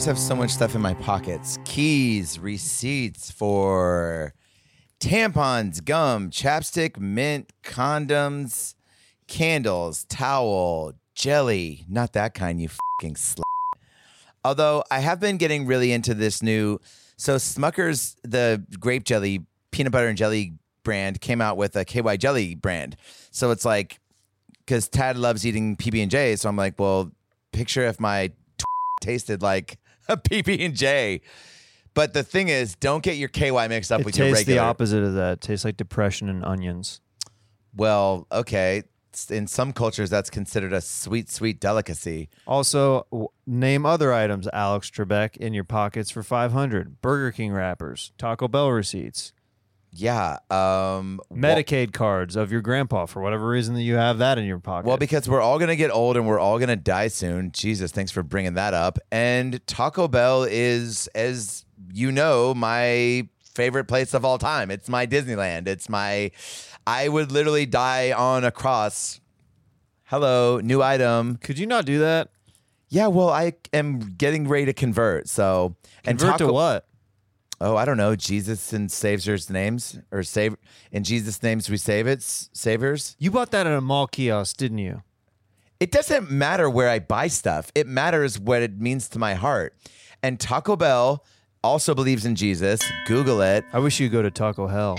Always 0.00 0.06
have 0.06 0.18
so 0.18 0.34
much 0.34 0.50
stuff 0.52 0.74
in 0.74 0.80
my 0.80 0.94
pockets 0.94 1.58
keys, 1.66 2.38
receipts 2.38 3.30
for 3.30 4.32
tampons, 4.98 5.84
gum, 5.84 6.30
chapstick, 6.30 6.98
mint, 6.98 7.52
condoms, 7.62 8.76
candles, 9.26 10.04
towel, 10.04 10.94
jelly. 11.14 11.84
Not 11.86 12.14
that 12.14 12.32
kind, 12.32 12.62
you 12.62 12.70
fucking 12.70 13.16
slut. 13.16 13.42
Although 14.42 14.84
I 14.90 15.00
have 15.00 15.20
been 15.20 15.36
getting 15.36 15.66
really 15.66 15.92
into 15.92 16.14
this 16.14 16.42
new. 16.42 16.80
So 17.18 17.36
Smucker's, 17.36 18.16
the 18.22 18.64
grape 18.80 19.04
jelly, 19.04 19.44
peanut 19.70 19.92
butter 19.92 20.08
and 20.08 20.16
jelly 20.16 20.54
brand, 20.82 21.20
came 21.20 21.42
out 21.42 21.58
with 21.58 21.76
a 21.76 21.84
KY 21.84 22.16
jelly 22.16 22.54
brand. 22.54 22.96
So 23.32 23.50
it's 23.50 23.66
like, 23.66 24.00
because 24.60 24.88
Tad 24.88 25.18
loves 25.18 25.44
eating 25.44 25.76
PB 25.76 26.00
and 26.00 26.10
J, 26.10 26.36
so 26.36 26.48
I'm 26.48 26.56
like, 26.56 26.78
well, 26.78 27.12
picture 27.52 27.84
if 27.84 28.00
my 28.00 28.28
t- 28.28 28.64
tasted 29.02 29.42
like 29.42 29.76
PB 30.24 30.64
and 30.64 30.74
J. 30.74 31.20
But 31.94 32.12
the 32.14 32.22
thing 32.22 32.48
is, 32.48 32.76
don't 32.76 33.02
get 33.02 33.16
your 33.16 33.28
KY 33.28 33.66
mixed 33.68 33.90
up 33.90 34.00
It 34.00 34.06
with 34.06 34.16
your 34.16 34.28
tastes 34.28 34.40
regular. 34.42 34.60
the 34.60 34.64
opposite 34.66 35.02
of 35.02 35.14
that. 35.14 35.32
It 35.34 35.40
tastes 35.40 35.64
like 35.64 35.76
depression 35.76 36.28
and 36.28 36.44
onions. 36.44 37.00
Well, 37.74 38.26
okay. 38.30 38.84
In 39.28 39.48
some 39.48 39.72
cultures, 39.72 40.08
that's 40.08 40.30
considered 40.30 40.72
a 40.72 40.80
sweet, 40.80 41.28
sweet 41.28 41.60
delicacy. 41.60 42.28
Also, 42.46 43.06
w- 43.10 43.28
name 43.44 43.84
other 43.84 44.12
items, 44.12 44.46
Alex 44.52 44.88
Trebek, 44.88 45.36
in 45.36 45.52
your 45.52 45.64
pockets 45.64 46.10
for 46.12 46.22
500. 46.22 47.00
Burger 47.02 47.32
King 47.32 47.52
wrappers, 47.52 48.12
Taco 48.18 48.46
Bell 48.46 48.70
receipts, 48.70 49.32
Yeah. 49.92 50.38
Um, 50.50 51.20
Medicaid 51.32 51.92
cards 51.92 52.36
of 52.36 52.52
your 52.52 52.60
grandpa 52.60 53.06
for 53.06 53.20
whatever 53.20 53.48
reason 53.48 53.74
that 53.74 53.82
you 53.82 53.96
have 53.96 54.18
that 54.18 54.38
in 54.38 54.44
your 54.44 54.58
pocket. 54.58 54.86
Well, 54.86 54.96
because 54.96 55.28
we're 55.28 55.40
all 55.40 55.58
gonna 55.58 55.76
get 55.76 55.90
old 55.90 56.16
and 56.16 56.26
we're 56.26 56.38
all 56.38 56.58
gonna 56.58 56.76
die 56.76 57.08
soon. 57.08 57.50
Jesus, 57.52 57.90
thanks 57.90 58.10
for 58.12 58.22
bringing 58.22 58.54
that 58.54 58.72
up. 58.74 58.98
And 59.10 59.64
Taco 59.66 60.06
Bell 60.06 60.44
is, 60.44 61.08
as 61.14 61.64
you 61.92 62.12
know, 62.12 62.54
my 62.54 63.28
favorite 63.54 63.86
place 63.86 64.14
of 64.14 64.24
all 64.24 64.38
time. 64.38 64.70
It's 64.70 64.88
my 64.88 65.06
Disneyland. 65.06 65.66
It's 65.66 65.88
my. 65.88 66.30
I 66.86 67.08
would 67.08 67.32
literally 67.32 67.66
die 67.66 68.12
on 68.12 68.44
a 68.44 68.50
cross. 68.50 69.20
Hello, 70.04 70.60
new 70.60 70.82
item. 70.82 71.36
could 71.36 71.58
you 71.58 71.66
not 71.66 71.84
do 71.84 71.98
that? 72.00 72.30
Yeah, 72.88 73.06
well, 73.06 73.28
I 73.28 73.52
am 73.72 74.00
getting 74.00 74.48
ready 74.48 74.66
to 74.66 74.72
convert. 74.72 75.28
So 75.28 75.76
and 76.04 76.18
Convert 76.18 76.38
to 76.38 76.52
what? 76.52 76.86
Oh, 77.62 77.76
I 77.76 77.84
don't 77.84 77.98
know. 77.98 78.16
Jesus 78.16 78.72
and 78.72 78.90
Savior's 78.90 79.50
names 79.50 79.98
or 80.10 80.22
save 80.22 80.56
in 80.90 81.04
Jesus' 81.04 81.42
names 81.42 81.68
we 81.68 81.76
save 81.76 82.06
it. 82.06 82.22
Saviors. 82.22 83.16
You 83.18 83.30
bought 83.30 83.50
that 83.50 83.66
at 83.66 83.72
a 83.74 83.82
mall 83.82 84.06
kiosk, 84.06 84.56
didn't 84.56 84.78
you? 84.78 85.02
It 85.78 85.90
doesn't 85.92 86.30
matter 86.30 86.70
where 86.70 86.88
I 86.88 87.00
buy 87.00 87.28
stuff. 87.28 87.70
It 87.74 87.86
matters 87.86 88.38
what 88.38 88.62
it 88.62 88.80
means 88.80 89.08
to 89.10 89.18
my 89.18 89.34
heart. 89.34 89.74
And 90.22 90.40
Taco 90.40 90.74
Bell 90.74 91.24
also 91.62 91.94
believes 91.94 92.24
in 92.24 92.34
Jesus. 92.34 92.80
Google 93.06 93.42
it. 93.42 93.64
I 93.74 93.78
wish 93.78 94.00
you'd 94.00 94.12
go 94.12 94.22
to 94.22 94.30
Taco 94.30 94.66
Hell. 94.66 94.98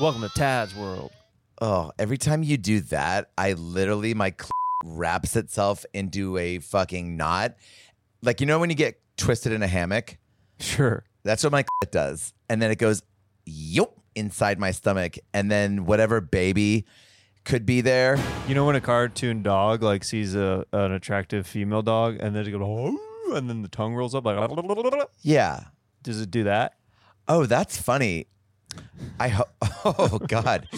Welcome 0.00 0.22
to 0.22 0.30
Tad's 0.30 0.74
world. 0.74 1.12
Oh, 1.60 1.92
every 1.98 2.18
time 2.18 2.42
you 2.42 2.56
do 2.56 2.80
that, 2.80 3.30
I 3.36 3.52
literally 3.52 4.14
my 4.14 4.34
cl- 4.38 4.50
wraps 4.84 5.36
itself 5.36 5.84
into 5.92 6.38
a 6.38 6.58
fucking 6.58 7.16
knot. 7.16 7.56
Like 8.22 8.40
you 8.40 8.46
know 8.46 8.58
when 8.58 8.70
you 8.70 8.76
get 8.76 8.98
twisted 9.16 9.52
in 9.52 9.62
a 9.62 9.66
hammock, 9.66 10.18
Sure. 10.60 11.04
that's 11.24 11.42
what 11.42 11.52
my 11.52 11.62
clit 11.84 11.90
does, 11.90 12.32
and 12.48 12.60
then 12.62 12.70
it 12.70 12.78
goes 12.78 13.02
yup 13.44 13.94
inside 14.14 14.58
my 14.58 14.70
stomach, 14.70 15.18
and 15.34 15.50
then 15.50 15.84
whatever 15.86 16.20
baby 16.20 16.84
could 17.44 17.64
be 17.66 17.80
there. 17.80 18.18
You 18.48 18.54
know 18.54 18.64
when 18.64 18.74
a 18.76 18.80
cartoon 18.80 19.42
dog 19.42 19.82
like 19.82 20.02
sees 20.04 20.34
a 20.34 20.64
an 20.72 20.92
attractive 20.92 21.46
female 21.46 21.82
dog 21.82 22.16
and 22.20 22.34
then 22.34 22.46
it 22.46 22.50
goes, 22.50 22.60
"Oh," 22.62 23.34
and 23.36 23.48
then 23.48 23.62
the 23.62 23.68
tongue 23.68 23.94
rolls 23.94 24.14
up 24.14 24.24
like, 24.24 24.36
Yeah. 25.22 25.64
does 26.02 26.20
it 26.20 26.30
do 26.30 26.44
that? 26.44 26.74
Oh, 27.28 27.46
that's 27.46 27.80
funny. 27.80 28.26
I 29.20 29.28
hope. 29.28 29.48
Oh 29.84 30.18
God. 30.26 30.68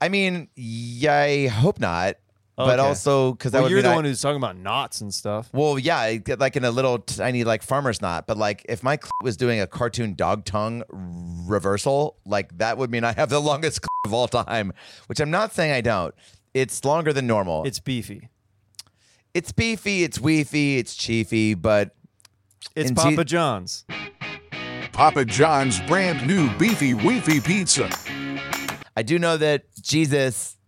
I 0.00 0.08
mean, 0.10 0.48
yeah, 0.56 1.14
I 1.20 1.46
hope 1.46 1.78
not. 1.80 2.16
But 2.56 2.78
Okay. 2.78 2.86
also 2.88 3.32
because 3.32 3.52
that 3.52 3.58
Well, 3.58 3.62
would 3.64 3.70
you're 3.70 3.78
mean 3.78 3.84
the 3.84 3.92
I- 3.92 3.94
one 3.96 4.04
who's 4.04 4.20
talking 4.20 4.36
about 4.36 4.56
knots 4.58 5.00
and 5.00 5.12
stuff. 5.12 5.48
Well, 5.54 5.78
yeah, 5.78 5.98
I 5.98 6.16
get 6.18 6.38
like 6.38 6.54
in 6.56 6.64
a 6.64 6.70
little 6.70 6.98
tiny 6.98 7.44
like 7.44 7.62
farmer's 7.62 8.00
knot. 8.02 8.26
But 8.26 8.36
like 8.36 8.64
if 8.68 8.82
my 8.82 8.98
clit 8.98 9.08
was 9.22 9.36
doing 9.38 9.58
a 9.60 9.66
cartoon 9.66 10.14
dog 10.14 10.44
tongue 10.44 10.82
reversal, 10.90 12.16
like 12.26 12.56
that 12.58 12.76
would 12.78 12.90
mean 12.90 13.04
I 13.04 13.12
have 13.12 13.30
the 13.30 13.40
longest 13.40 13.80
clit 13.80 13.88
of 14.06 14.12
all 14.12 14.28
time. 14.28 14.72
Which 15.06 15.18
I'm 15.20 15.30
not 15.30 15.54
saying 15.54 15.72
I 15.72 15.80
don't. 15.80 16.14
It's 16.54 16.84
longer 16.84 17.12
than 17.12 17.26
normal. 17.26 17.64
It's 17.64 17.80
beefy. 17.80 18.28
it's 19.34 19.50
beefy, 19.50 20.02
it's 20.02 20.18
weefy, 20.18 20.76
it's 20.78 20.94
chiefy, 20.94 21.54
but 21.54 21.94
It's 22.76 22.88
And 22.90 22.96
Papa 22.96 23.24
Je- 23.24 23.32
John's. 23.32 23.84
Papa 24.92 25.24
John's 25.24 25.80
brand 25.80 26.26
new 26.26 26.54
beefy 26.58 26.92
weefy 26.92 27.42
pizza. 27.42 27.88
I 28.94 29.02
do 29.02 29.18
know 29.18 29.38
that 29.38 29.64
Jesus, 29.80 30.58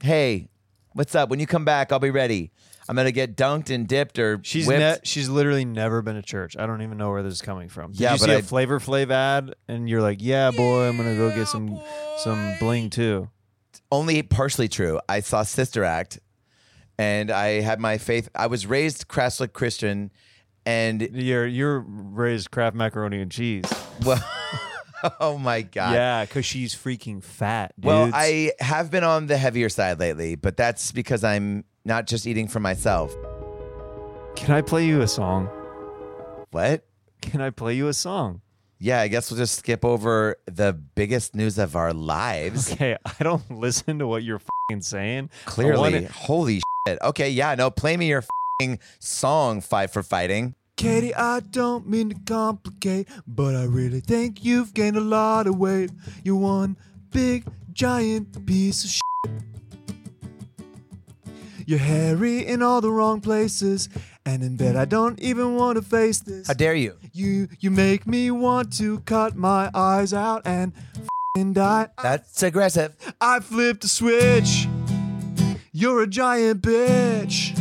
hey, 0.00 0.48
what's 0.94 1.14
up? 1.14 1.28
When 1.28 1.38
you 1.40 1.46
come 1.46 1.64
back, 1.64 1.92
I'll 1.92 1.98
be 1.98 2.10
ready. 2.10 2.50
I'm 2.88 2.96
gonna 2.96 3.12
get 3.12 3.36
dunked 3.36 3.70
and 3.74 3.86
dipped 3.88 4.18
or 4.18 4.40
She's 4.42 4.66
whipped. 4.66 4.80
ne- 4.80 4.98
she's 5.04 5.28
literally 5.28 5.64
never 5.64 6.02
been 6.02 6.16
to 6.16 6.22
church. 6.22 6.56
I 6.58 6.66
don't 6.66 6.82
even 6.82 6.98
know 6.98 7.10
where 7.10 7.22
this 7.22 7.32
is 7.34 7.42
coming 7.42 7.68
from. 7.68 7.92
Did 7.92 8.00
Yeah, 8.00 8.12
you 8.12 8.18
but 8.18 8.24
see 8.26 8.32
a 8.32 8.38
I- 8.38 8.42
Flavor 8.42 8.78
Flav 8.80 9.10
ad 9.10 9.54
and 9.68 9.88
you're 9.88 10.02
like, 10.02 10.18
yeah, 10.20 10.50
boy, 10.50 10.82
I'm 10.88 10.96
gonna 10.96 11.16
go 11.16 11.30
get 11.34 11.48
some 11.48 11.80
some 12.18 12.54
bling 12.60 12.90
too. 12.90 13.28
Only 13.90 14.22
partially 14.22 14.68
true. 14.68 15.00
I 15.08 15.20
saw 15.20 15.42
Sister 15.44 15.82
Act, 15.84 16.18
and 16.98 17.30
I 17.30 17.60
had 17.60 17.80
my 17.80 17.96
faith. 17.98 18.28
I 18.34 18.46
was 18.48 18.66
raised 18.66 19.08
Catholic 19.08 19.52
Christian, 19.52 20.10
and 20.66 21.00
You're 21.12 21.46
you're 21.46 21.80
raised 21.86 22.50
Kraft 22.50 22.76
macaroni 22.76 23.20
and 23.20 23.30
cheese. 23.30 23.64
well, 24.04 24.22
oh 25.20 25.38
my 25.38 25.62
god. 25.62 25.94
Yeah, 25.94 26.24
because 26.24 26.46
she's 26.46 26.74
freaking 26.74 27.22
fat. 27.22 27.72
Dudes. 27.78 27.86
Well, 27.86 28.10
I 28.12 28.52
have 28.60 28.90
been 28.90 29.04
on 29.04 29.26
the 29.26 29.36
heavier 29.36 29.68
side 29.68 30.00
lately, 30.00 30.34
but 30.34 30.56
that's 30.56 30.92
because 30.92 31.24
I'm 31.24 31.64
not 31.84 32.06
just 32.06 32.26
eating 32.26 32.48
for 32.48 32.60
myself. 32.60 33.14
can 34.36 34.54
I 34.54 34.62
play 34.62 34.86
you 34.86 35.02
a 35.02 35.08
song? 35.08 35.48
What? 36.50 36.84
Can 37.20 37.40
I 37.40 37.50
play 37.50 37.74
you 37.74 37.88
a 37.88 37.92
song? 37.92 38.40
Yeah, 38.78 39.00
I 39.00 39.08
guess 39.08 39.30
we'll 39.30 39.38
just 39.38 39.56
skip 39.58 39.84
over 39.84 40.36
the 40.46 40.72
biggest 40.72 41.34
news 41.34 41.58
of 41.58 41.76
our 41.76 41.92
lives. 41.92 42.72
Okay, 42.72 42.96
I 43.04 43.22
don't 43.22 43.48
listen 43.50 43.98
to 44.00 44.06
what 44.06 44.22
you're 44.22 44.40
saying. 44.80 45.30
Clearly, 45.46 46.04
holy 46.04 46.60
shit. 46.86 46.98
Okay, 47.02 47.30
yeah, 47.30 47.54
no, 47.54 47.70
play 47.70 47.96
me 47.96 48.08
your 48.08 48.24
fing 48.60 48.78
song, 48.98 49.60
Fight 49.60 49.90
for 49.90 50.02
Fighting. 50.02 50.54
Katie, 50.76 51.14
I 51.14 51.40
don't 51.40 51.88
mean 51.88 52.10
to 52.10 52.16
complicate, 52.26 53.08
but 53.26 53.54
I 53.54 53.64
really 53.64 54.00
think 54.00 54.44
you've 54.44 54.74
gained 54.74 54.96
a 54.96 55.00
lot 55.00 55.46
of 55.46 55.56
weight. 55.56 55.90
You're 56.24 56.36
one 56.36 56.76
big, 57.10 57.44
giant 57.72 58.44
piece 58.44 58.84
of 58.84 58.90
shit. 58.90 59.02
You're 61.66 61.78
hairy 61.78 62.44
in 62.44 62.62
all 62.62 62.80
the 62.80 62.90
wrong 62.90 63.20
places, 63.20 63.88
and 64.26 64.42
in 64.42 64.56
bed 64.56 64.76
I 64.76 64.84
don't 64.84 65.18
even 65.20 65.54
want 65.56 65.76
to 65.76 65.82
face 65.82 66.18
this. 66.20 66.48
How 66.48 66.54
dare 66.54 66.74
you? 66.74 66.96
You 67.12 67.48
you 67.60 67.70
make 67.70 68.06
me 68.06 68.30
want 68.30 68.76
to 68.78 69.00
cut 69.00 69.36
my 69.36 69.70
eyes 69.72 70.12
out 70.12 70.42
and 70.44 70.72
f***ing 70.96 71.54
die. 71.54 71.88
That's 72.02 72.42
aggressive. 72.42 72.96
I 73.20 73.40
flipped 73.40 73.84
a 73.84 73.88
switch. 73.88 74.68
You're 75.72 76.02
a 76.02 76.06
giant 76.06 76.60
bitch. 76.62 77.58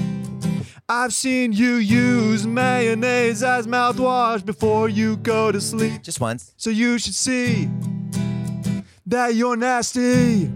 I've 0.90 1.14
seen 1.14 1.54
you 1.54 1.76
use 1.76 2.46
mayonnaise 2.46 3.42
as 3.42 3.68
mouthwash 3.68 4.46
before 4.46 4.90
you 4.90 5.16
go 5.18 5.52
to 5.52 5.62
sleep. 5.62 6.02
Just 6.02 6.20
once. 6.20 6.54
So 6.58 6.70
you 6.70 7.00
should 7.00 7.16
see 7.16 7.70
that 9.06 9.36
you're 9.36 9.56
nasty. 9.56 10.52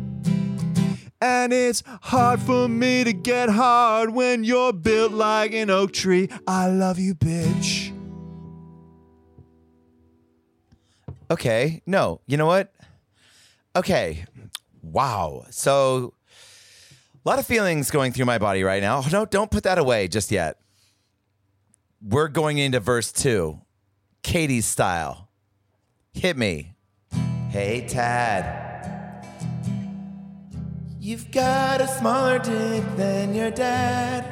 And 1.21 1.53
it's 1.53 1.81
hard 2.01 2.41
for 2.41 2.67
me 2.67 3.05
to 3.05 3.13
get 3.13 3.49
hard 3.49 4.09
when 4.09 4.43
you're 4.43 4.73
built 4.73 5.13
like 5.13 5.53
an 5.53 5.69
oak 5.69 5.93
tree. 5.93 6.29
I 6.45 6.67
love 6.67 6.99
you, 6.99 7.15
bitch. 7.15 7.93
Okay. 11.31 11.81
No, 11.85 12.19
you 12.27 12.35
know 12.35 12.45
what? 12.45 12.73
Okay. 13.75 14.25
Wow. 14.81 15.45
So, 15.51 16.13
a 17.27 17.29
lot 17.29 17.39
of 17.39 17.45
feelings 17.45 17.91
going 17.91 18.13
through 18.13 18.23
my 18.23 18.37
body 18.37 18.63
right 18.63 18.81
now. 18.81 19.03
No, 19.11 19.25
don't 19.25 19.51
put 19.51 19.63
that 19.63 19.77
away 19.77 20.07
just 20.07 20.31
yet. 20.31 20.61
We're 22.01 22.29
going 22.29 22.57
into 22.57 22.79
verse 22.79 23.11
two, 23.11 23.59
Katie's 24.23 24.65
style. 24.65 25.27
Hit 26.13 26.37
me. 26.37 26.75
Hey, 27.49 27.85
Tad. 27.85 29.25
You've 31.01 31.29
got 31.31 31.81
a 31.81 31.87
smaller 31.89 32.39
dick 32.39 32.85
than 32.95 33.35
your 33.35 33.51
dad. 33.51 34.23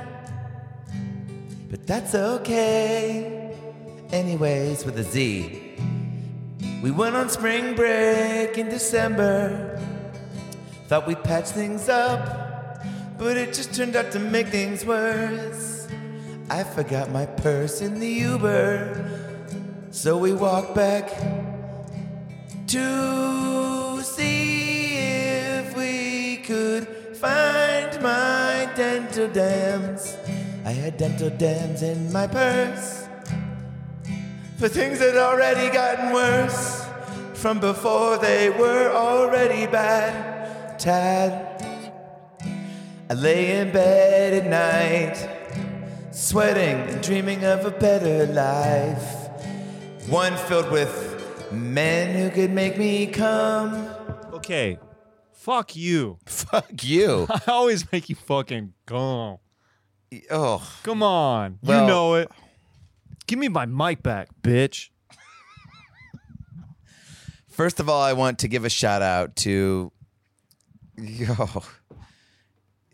But 1.69 1.86
that's 1.86 2.15
okay. 2.15 3.57
Anyways, 4.13 4.86
with 4.86 4.97
a 5.00 5.03
Z. 5.03 5.75
We 6.81 6.92
went 6.92 7.18
on 7.18 7.27
spring 7.27 7.75
break 7.75 8.57
in 8.57 8.69
December. 8.69 9.81
Thought 10.88 11.07
we'd 11.07 11.24
patch 11.25 11.50
things 11.50 11.89
up, 11.89 12.44
but 13.18 13.38
it 13.38 13.54
just 13.54 13.74
turned 13.74 13.96
out 13.96 14.12
to 14.12 14.20
make 14.20 14.48
things 14.48 14.86
worse. 14.86 15.88
I 16.50 16.64
forgot 16.64 17.12
my 17.12 17.26
purse 17.26 17.82
in 17.82 18.00
the 18.00 18.08
Uber. 18.08 19.10
So 19.92 20.18
we 20.18 20.34
walked 20.34 20.76
back 20.76 21.10
to 22.68 24.02
see 24.04 24.98
if 24.98 25.76
we 25.78 26.38
could 26.38 26.88
find 27.18 28.02
my 28.02 28.70
dental 28.76 29.28
dams. 29.28 30.18
I 30.66 30.72
had 30.72 30.98
dental 30.98 31.30
dams 31.30 31.82
in 31.82 32.12
my 32.12 32.28
purse 32.28 33.06
for 34.58 34.70
things 34.70 35.00
had 35.00 35.18
already 35.18 35.72
gotten 35.74 36.14
worse 36.14 36.86
from 37.34 37.60
before 37.60 38.18
they 38.18 38.50
were 38.50 38.90
already 38.90 39.68
bad. 39.68 40.80
Tad, 40.80 41.55
I 43.10 43.13
lay 43.13 43.60
in 43.60 43.72
bed 43.72 44.34
at 44.34 44.50
night, 44.50 46.12
sweating 46.12 46.92
and 46.94 47.04
dreaming 47.04 47.44
of 47.46 47.66
a 47.66 47.72
better 47.72 48.25
life. 48.28 49.30
One 50.10 50.36
filled 50.38 50.72
with 50.72 51.52
men 51.52 52.16
who 52.16 52.30
could 52.31 52.52
make 52.52 52.78
me 52.78 53.07
come. 53.07 53.74
Okay. 54.34 54.80
Fuck 55.34 55.75
you. 55.75 56.18
Fuck 56.25 56.84
you. 56.84 57.28
I 57.30 57.42
always 57.48 57.92
make 57.92 58.10
you 58.10 58.16
fucking 58.16 58.74
come. 58.88 59.38
Oh, 60.31 60.72
Come 60.84 61.04
on. 61.04 61.60
Well- 61.62 61.81
you 61.81 61.88
know 61.88 62.16
it. 62.16 62.31
Give 63.28 63.40
me 63.40 63.48
my 63.48 63.66
mic 63.66 64.04
back, 64.04 64.30
bitch. 64.44 64.90
First 67.50 67.80
of 67.80 67.90
all, 67.90 68.02
I 68.02 68.13
want 68.13 68.40
to 68.40 68.48
give 68.48 68.66
a 68.66 68.69
shout 68.69 69.02
out 69.02 69.36
to. 69.38 69.92
Yo. 70.98 71.34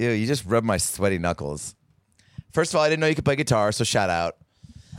Ew, 0.02 0.10
you 0.10 0.26
just 0.26 0.46
rubbed 0.46 0.66
my 0.66 0.78
sweaty 0.78 1.20
knuckles. 1.20 1.76
First 2.52 2.74
of 2.74 2.78
all, 2.78 2.84
I 2.84 2.90
didn't 2.90 3.02
know 3.02 3.08
you 3.08 3.14
could 3.14 3.24
play 3.24 3.36
guitar, 3.36 3.72
so 3.72 3.84
shout 3.84 4.10
out. 4.10 4.36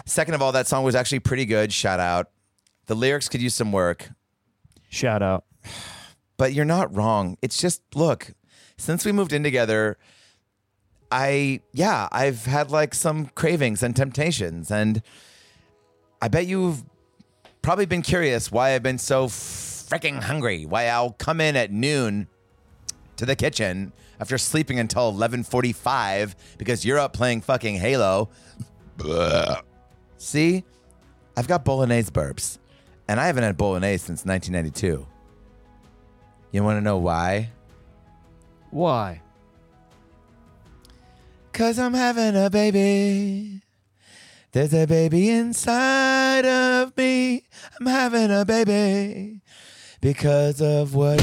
Second 0.06 0.34
of 0.34 0.43
all, 0.43 0.52
that 0.52 0.69
song 0.69 0.84
was 0.84 0.94
actually 0.94 1.19
pretty 1.19 1.44
good. 1.44 1.72
Shout 1.72 1.99
out. 1.99 2.31
The 2.87 2.94
lyrics 2.94 3.28
could 3.28 3.43
use 3.43 3.54
some 3.54 3.72
work, 3.72 4.10
Shout 4.88 5.22
out. 5.22 5.44
but 6.37 6.52
you're 6.52 6.64
not 6.64 6.94
wrong. 6.94 7.37
It's 7.43 7.60
just, 7.60 7.82
look, 7.96 8.32
since 8.76 9.04
we 9.04 9.10
moved 9.10 9.32
in 9.32 9.43
together, 9.43 9.99
I, 11.10 11.62
yeah, 11.72 12.08
I've 12.12 12.44
had 12.44 12.70
like 12.70 12.94
some 12.94 13.26
cravings 13.26 13.82
and 13.82 13.96
temptations. 13.96 14.70
And 14.70 15.02
I 16.20 16.28
bet 16.28 16.46
you've 16.46 16.84
probably 17.60 17.87
been 17.87 18.02
curious 18.02 18.52
why 18.52 18.75
I've 18.75 18.82
been 18.84 18.99
so 18.99 19.26
freaking 19.26 20.22
hungry, 20.22 20.64
why 20.64 20.87
I'll 20.87 21.12
come 21.12 21.40
in 21.40 21.56
at 21.56 21.72
noon 21.72 22.28
to 23.23 23.27
the 23.27 23.37
kitchen 23.37 23.93
after 24.19 24.37
sleeping 24.37 24.81
until 24.81 25.13
11:45 25.13 26.35
because 26.59 26.85
you're 26.85 26.99
up 26.99 27.13
playing 27.13 27.41
fucking 27.41 27.77
Halo. 27.77 28.29
See? 30.19 30.65
I've 31.37 31.47
got 31.47 31.65
bolognese 31.65 32.11
burps 32.11 32.59
and 33.07 33.21
I 33.21 33.27
haven't 33.27 33.45
had 33.45 33.57
bolognese 33.57 34.05
since 34.05 34.25
1992. 34.25 35.07
You 36.51 36.65
want 36.65 36.79
to 36.79 36.81
know 36.81 36.99
why? 36.99 37.51
Why? 38.71 39.23
Cuz 41.53 41.79
I'm 41.79 41.95
having 41.95 42.35
a 42.35 42.51
baby. 42.51 43.63
There's 44.51 44.75
a 44.75 44.87
baby 44.87 45.31
inside 45.31 46.45
of 46.45 46.97
me. 46.97 47.45
I'm 47.79 47.87
having 47.87 48.33
a 48.33 48.45
baby 48.45 49.43
because 50.01 50.61
of 50.61 50.97
what 50.97 51.23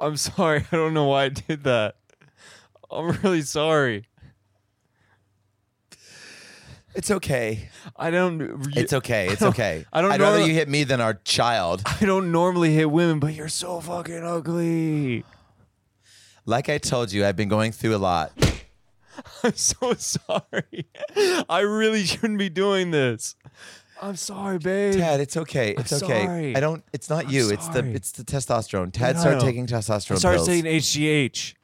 I'm 0.00 0.16
sorry. 0.16 0.64
I 0.72 0.76
don't 0.76 0.94
know 0.94 1.04
why 1.04 1.24
I 1.24 1.28
did 1.28 1.64
that. 1.64 1.96
I'm 2.90 3.10
really 3.22 3.42
sorry. 3.42 4.06
It's 6.94 7.10
okay. 7.10 7.68
I 7.96 8.10
don't. 8.10 8.66
It's 8.76 8.92
okay. 8.92 9.28
It's 9.28 9.42
okay. 9.50 9.84
I 9.92 10.00
don't 10.00 10.10
know. 10.10 10.14
I'd 10.14 10.20
rather 10.20 10.44
you 10.44 10.52
hit 10.54 10.68
me 10.68 10.82
than 10.82 11.00
our 11.00 11.14
child. 11.14 11.82
I 11.86 12.04
don't 12.04 12.32
normally 12.32 12.74
hit 12.74 12.90
women, 12.90 13.20
but 13.20 13.34
you're 13.34 13.48
so 13.48 13.80
fucking 13.80 14.24
ugly. 14.24 15.24
Like 16.46 16.68
I 16.68 16.78
told 16.78 17.12
you, 17.12 17.24
I've 17.24 17.36
been 17.36 17.48
going 17.48 17.70
through 17.70 17.94
a 17.94 17.98
lot. 17.98 18.32
I'm 19.44 19.54
so 19.54 19.94
sorry. 19.94 20.88
I 21.48 21.60
really 21.60 22.04
shouldn't 22.04 22.38
be 22.38 22.48
doing 22.48 22.90
this. 22.90 23.36
I'm 24.02 24.16
sorry, 24.16 24.58
babe. 24.58 24.94
Tad, 24.94 25.20
it's 25.20 25.36
okay. 25.36 25.74
It's 25.76 25.92
I'm 25.92 26.02
okay. 26.04 26.24
sorry. 26.24 26.56
I 26.56 26.60
don't. 26.60 26.82
It's 26.92 27.10
not 27.10 27.30
you. 27.30 27.50
It's 27.50 27.66
the. 27.68 27.80
sorry. 27.80 27.94
It's 27.94 28.12
the 28.12 28.24
testosterone. 28.24 28.92
Tad 28.92 29.16
I 29.16 29.20
started 29.20 29.40
taking 29.42 29.66
testosterone 29.66 30.18
started 30.18 30.38
pills, 30.38 30.46
saying 30.46 30.64
HGH. 30.64 31.54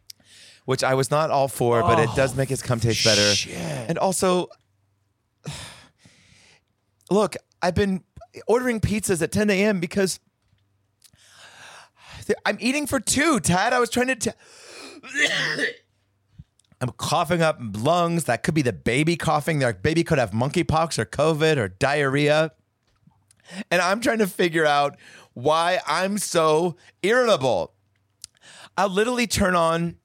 which 0.67 0.85
I 0.85 0.95
was 0.95 1.11
not 1.11 1.31
all 1.31 1.49
for, 1.49 1.81
but 1.83 1.99
it 1.99 2.11
does 2.15 2.35
make 2.37 2.49
his 2.49 2.63
cum 2.63 2.79
taste 2.81 3.05
better. 3.05 3.35
shit. 3.35 3.57
And 3.57 3.97
also, 3.99 4.49
look, 7.11 7.37
I've 7.63 7.75
been 7.75 8.05
ordering 8.47 8.81
pizzas 8.81 9.23
at 9.23 9.33
10 9.33 9.49
a.m. 9.51 9.81
because 9.81 10.21
I'm 12.47 12.59
eating 12.61 12.87
for 12.87 13.01
two. 13.01 13.41
Tad, 13.41 13.73
I 13.73 13.81
was 13.81 13.91
trying 13.91 14.09
to. 14.09 14.17
T- 14.17 14.31
I'm 16.81 16.91
coughing 16.91 17.43
up 17.43 17.59
lungs. 17.61 18.25
That 18.25 18.43
could 18.43 18.55
be 18.55 18.63
the 18.63 18.73
baby 18.73 19.17
coughing. 19.17 19.59
Their 19.59 19.73
baby 19.73 20.05
could 20.05 20.19
have 20.19 20.33
monkeypox 20.33 20.99
or 20.99 21.07
COVID 21.07 21.57
or 21.57 21.69
diarrhea. 21.69 22.53
And 23.71 23.81
I'm 23.81 24.01
trying 24.01 24.19
to 24.19 24.27
figure 24.27 24.67
out 24.67 24.99
why 25.33 25.81
I'm 25.87 26.19
so 26.19 26.77
irritable. 27.03 27.73
I'll 28.77 28.91
literally 28.91 29.27
turn 29.27 29.55
on 29.55 29.97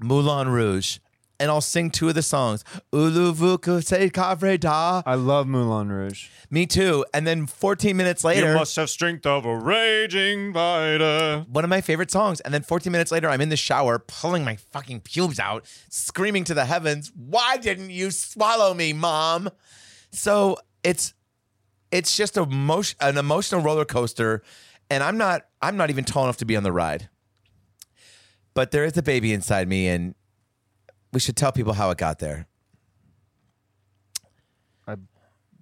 Moulin 0.00 0.48
Rouge 0.48 0.98
and 1.42 1.50
I'll 1.50 1.60
sing 1.60 1.90
two 1.90 2.08
of 2.08 2.14
the 2.14 2.22
songs. 2.22 2.64
Uluvuku 2.92 3.84
se 3.84 4.10
kavre 4.10 4.58
da. 4.58 5.02
I 5.04 5.16
love 5.16 5.48
Moulin 5.48 5.90
Rouge. 5.90 6.28
Me 6.50 6.66
too. 6.66 7.04
And 7.12 7.26
then 7.26 7.46
14 7.46 7.96
minutes 7.96 8.22
later, 8.22 8.52
you 8.52 8.54
must 8.54 8.76
have 8.76 8.88
strength 8.88 9.26
of 9.26 9.44
a 9.44 9.56
raging 9.56 10.52
fighter. 10.52 11.44
one 11.50 11.64
of 11.64 11.70
my 11.70 11.80
favorite 11.80 12.12
songs. 12.12 12.38
And 12.40 12.54
then 12.54 12.62
14 12.62 12.92
minutes 12.92 13.10
later, 13.10 13.28
I'm 13.28 13.40
in 13.40 13.48
the 13.48 13.56
shower 13.56 13.98
pulling 13.98 14.44
my 14.44 14.54
fucking 14.54 15.00
pubes 15.00 15.40
out, 15.40 15.66
screaming 15.90 16.44
to 16.44 16.54
the 16.54 16.64
heavens, 16.64 17.10
"Why 17.16 17.56
didn't 17.56 17.90
you 17.90 18.12
swallow 18.12 18.72
me, 18.72 18.92
mom?" 18.92 19.50
So 20.12 20.58
it's 20.84 21.12
it's 21.90 22.16
just 22.16 22.36
a 22.36 22.46
motion, 22.46 22.96
an 23.00 23.18
emotional 23.18 23.62
roller 23.62 23.84
coaster, 23.84 24.44
and 24.88 25.02
I'm 25.02 25.18
not 25.18 25.42
I'm 25.60 25.76
not 25.76 25.90
even 25.90 26.04
tall 26.04 26.22
enough 26.22 26.36
to 26.36 26.44
be 26.44 26.56
on 26.56 26.62
the 26.62 26.72
ride. 26.72 27.08
But 28.54 28.70
there 28.70 28.84
is 28.84 28.96
a 28.96 29.02
baby 29.02 29.32
inside 29.32 29.66
me, 29.66 29.88
and 29.88 30.14
we 31.12 31.20
should 31.20 31.36
tell 31.36 31.52
people 31.52 31.74
how 31.74 31.90
it 31.90 31.98
got 31.98 32.18
there. 32.18 32.46
I 34.86 34.96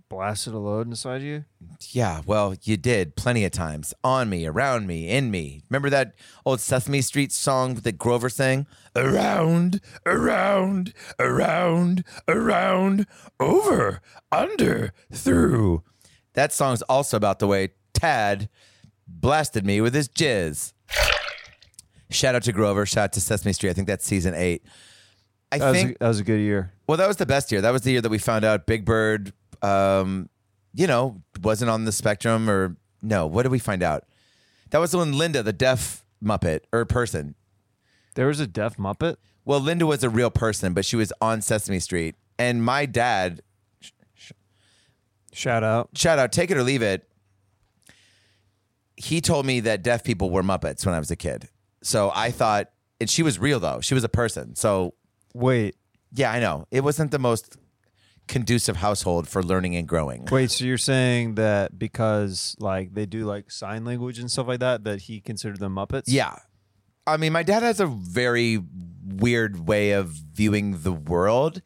blasted 0.09 0.55
a 0.55 0.59
load 0.59 0.87
inside 0.87 1.23
you. 1.23 1.45
Yeah, 1.91 2.23
well, 2.25 2.55
you 2.63 2.77
did 2.77 3.17
plenty 3.17 3.45
of 3.45 3.53
times. 3.53 3.93
On 4.05 4.29
me, 4.31 4.47
around 4.47 4.87
me, 4.87 5.09
in 5.09 5.31
me. 5.31 5.63
Remember 5.69 5.91
that 5.91 6.15
old 6.45 6.61
Sesame 6.61 7.01
Street 7.01 7.33
song 7.33 7.75
that 7.75 7.99
Grover 7.99 8.29
sang? 8.29 8.67
Around, 8.95 9.81
around, 10.07 10.93
around, 11.19 12.05
around, 12.29 13.07
over, 13.39 14.01
under, 14.31 14.93
through. 15.13 15.83
That 16.35 16.53
song's 16.53 16.83
also 16.83 17.17
about 17.17 17.39
the 17.41 17.47
way 17.47 17.71
Tad 17.93 18.49
blasted 19.07 19.67
me 19.67 19.81
with 19.81 19.95
his 19.95 20.09
jizz. 20.09 20.73
Shout 22.11 22.35
out 22.35 22.43
to 22.45 22.53
Grover. 22.53 22.87
Shout 22.87 23.05
out 23.05 23.13
to 23.15 23.21
Sesame 23.21 23.53
Street. 23.53 23.71
I 23.71 23.73
think 23.73 23.87
that's 23.87 24.07
season 24.07 24.35
eight. 24.35 24.65
I 25.53 25.59
That 25.59 25.71
was, 25.71 25.77
think 25.79 25.91
a, 25.97 25.99
that 26.01 26.09
was 26.09 26.21
a 26.21 26.25
good 26.25 26.41
year. 26.41 26.73
well, 26.87 26.97
that 26.99 27.09
was 27.09 27.17
the 27.17 27.27
best 27.27 27.51
year. 27.53 27.61
That 27.61 27.73
was 27.73 27.83
the 27.83 27.91
year 27.93 28.01
that 28.01 28.09
we 28.09 28.19
found 28.19 28.45
out 28.45 28.67
Big 28.67 28.85
Bird, 28.85 29.33
um, 29.63 30.29
you 30.75 30.87
know, 30.87 31.23
wasn't 31.43 31.71
on 31.71 31.85
the 31.85 31.93
spectrum 31.93 32.49
or 32.49 32.77
no. 33.03 33.27
What 33.27 33.43
did 33.43 33.53
we 33.53 33.59
find 33.59 33.83
out? 33.83 34.05
That 34.71 34.79
was 34.79 34.95
when 34.95 35.19
Linda, 35.19 35.43
the 35.43 35.53
deaf 35.53 36.05
Muppet 36.23 36.61
or 36.73 36.85
person. 36.85 37.35
There 38.15 38.27
was 38.29 38.39
a 38.41 38.47
deaf 38.47 38.77
Muppet. 38.77 39.17
Well, 39.45 39.59
Linda 39.61 39.87
was 39.87 40.05
a 40.05 40.11
real 40.11 40.31
person, 40.31 40.73
but 40.75 40.85
she 40.85 40.95
was 40.97 41.13
on 41.21 41.43
Sesame 41.43 41.81
Street. 41.81 42.15
And 42.39 42.65
my 42.65 42.87
dad, 42.87 43.41
Shout 45.33 45.63
out. 45.65 45.91
shout 45.95 46.19
out, 46.19 46.33
take 46.33 46.51
it 46.51 46.57
or 46.57 46.63
leave 46.63 46.83
it. 46.83 47.09
He 48.97 49.21
told 49.21 49.47
me 49.47 49.61
that 49.61 49.83
deaf 49.83 50.05
people 50.05 50.31
were 50.31 50.43
Muppets 50.43 50.85
when 50.85 50.95
I 50.95 50.99
was 50.99 51.11
a 51.11 51.17
kid. 51.17 51.49
So 51.83 52.13
I 52.15 52.31
thought, 52.31 52.71
and 53.01 53.09
she 53.09 53.23
was 53.23 53.39
real 53.39 53.59
though. 53.61 53.81
She 53.81 53.95
was 53.95 54.05
a 54.05 54.09
person. 54.09 54.55
So 54.57 54.95
Wait, 55.35 55.77
yeah, 56.13 56.31
I 56.33 56.41
know. 56.41 56.67
It 56.71 56.83
wasn't 56.83 57.11
the 57.11 57.19
most 57.19 57.57
conducive 58.29 58.77
household 58.77 59.27
for 59.29 59.43
learning 59.43 59.75
and 59.77 59.89
growing. 59.89 60.25
wait. 60.31 60.51
So 60.53 60.65
you're 60.65 60.79
saying 60.79 61.35
that 61.35 61.79
because 61.79 62.55
like 62.61 62.95
they 62.95 63.07
do 63.07 63.25
like 63.25 63.51
sign 63.51 63.85
language 63.85 64.19
and 64.19 64.31
stuff 64.31 64.47
like 64.47 64.61
that, 64.61 64.85
that 64.85 65.03
he 65.03 65.21
considered 65.21 65.59
them 65.59 65.75
Muppets? 65.75 66.05
Yeah. 66.07 66.37
I 67.07 67.17
mean, 67.17 67.33
my 67.33 67.43
dad 67.43 67.63
has 67.65 67.81
a 67.81 67.87
very 67.87 68.61
weird 69.05 69.67
way 69.67 69.93
of 69.93 70.09
viewing 70.09 70.83
the 70.83 70.93
world. 70.93 71.61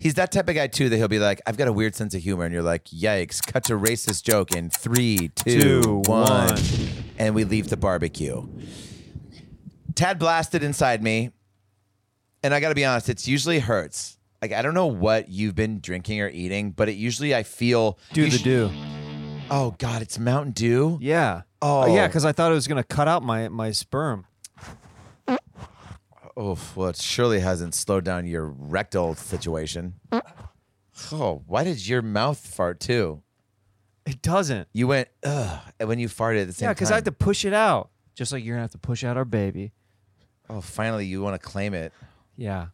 He's 0.00 0.14
that 0.14 0.32
type 0.32 0.48
of 0.48 0.54
guy 0.54 0.66
too 0.68 0.88
that 0.88 0.96
he'll 0.96 1.08
be 1.08 1.18
like, 1.18 1.40
I've 1.46 1.56
got 1.56 1.68
a 1.68 1.72
weird 1.72 1.94
sense 1.94 2.14
of 2.14 2.22
humor, 2.22 2.44
and 2.44 2.54
you're 2.54 2.62
like, 2.62 2.84
yikes, 2.86 3.44
cut 3.44 3.64
to 3.64 3.74
racist 3.74 4.22
joke 4.24 4.52
in 4.56 4.70
three, 4.70 5.30
two, 5.34 5.60
Two, 5.82 6.02
one, 6.06 6.28
one. 6.50 6.58
and 7.18 7.34
we 7.34 7.44
leave 7.44 7.68
the 7.68 7.76
barbecue. 7.76 8.46
Tad 9.94 10.18
blasted 10.18 10.62
inside 10.62 11.02
me, 11.02 11.30
and 12.42 12.54
I 12.54 12.60
got 12.60 12.68
to 12.70 12.74
be 12.74 12.84
honest, 12.84 13.08
it's 13.08 13.26
usually 13.28 13.58
hurts. 13.58 14.18
Like 14.40 14.52
I 14.52 14.62
don't 14.62 14.74
know 14.74 14.86
what 14.86 15.28
you've 15.28 15.54
been 15.54 15.80
drinking 15.80 16.20
or 16.20 16.28
eating, 16.28 16.70
but 16.70 16.88
it 16.88 16.92
usually 16.92 17.34
I 17.34 17.42
feel 17.42 17.98
Do 18.12 18.28
the 18.28 18.38
sh- 18.38 18.42
do. 18.42 18.70
Oh 19.50 19.74
God, 19.78 20.02
it's 20.02 20.18
Mountain 20.18 20.52
Dew. 20.52 20.98
Yeah. 21.00 21.42
Oh. 21.60 21.92
yeah, 21.92 22.06
because 22.06 22.24
I 22.24 22.32
thought 22.32 22.52
it 22.52 22.54
was 22.54 22.68
gonna 22.68 22.84
cut 22.84 23.08
out 23.08 23.22
my 23.22 23.48
my 23.48 23.72
sperm. 23.72 24.26
Oh, 26.40 26.56
well, 26.76 26.90
it 26.90 26.96
surely 26.96 27.40
hasn't 27.40 27.74
slowed 27.74 28.04
down 28.04 28.24
your 28.24 28.46
rectal 28.46 29.16
situation. 29.16 29.94
Oh, 31.10 31.42
why 31.48 31.64
did 31.64 31.84
your 31.88 32.00
mouth 32.00 32.38
fart 32.38 32.78
too? 32.78 33.22
It 34.06 34.22
doesn't. 34.22 34.68
You 34.72 34.86
went 34.86 35.08
ugh 35.24 35.58
and 35.80 35.88
when 35.88 35.98
you 35.98 36.08
farted 36.08 36.42
at 36.42 36.46
the 36.46 36.52
same 36.52 36.68
Yeah, 36.68 36.74
because 36.74 36.92
I 36.92 36.94
have 36.94 37.04
to 37.04 37.12
push 37.12 37.44
it 37.44 37.52
out, 37.52 37.90
just 38.14 38.30
like 38.32 38.44
you're 38.44 38.54
gonna 38.54 38.62
have 38.62 38.70
to 38.70 38.78
push 38.78 39.02
out 39.02 39.16
our 39.16 39.24
baby. 39.24 39.72
Oh, 40.48 40.60
finally, 40.60 41.06
you 41.06 41.20
want 41.22 41.40
to 41.40 41.44
claim 41.44 41.74
it 41.74 41.92
Yeah. 42.38 42.68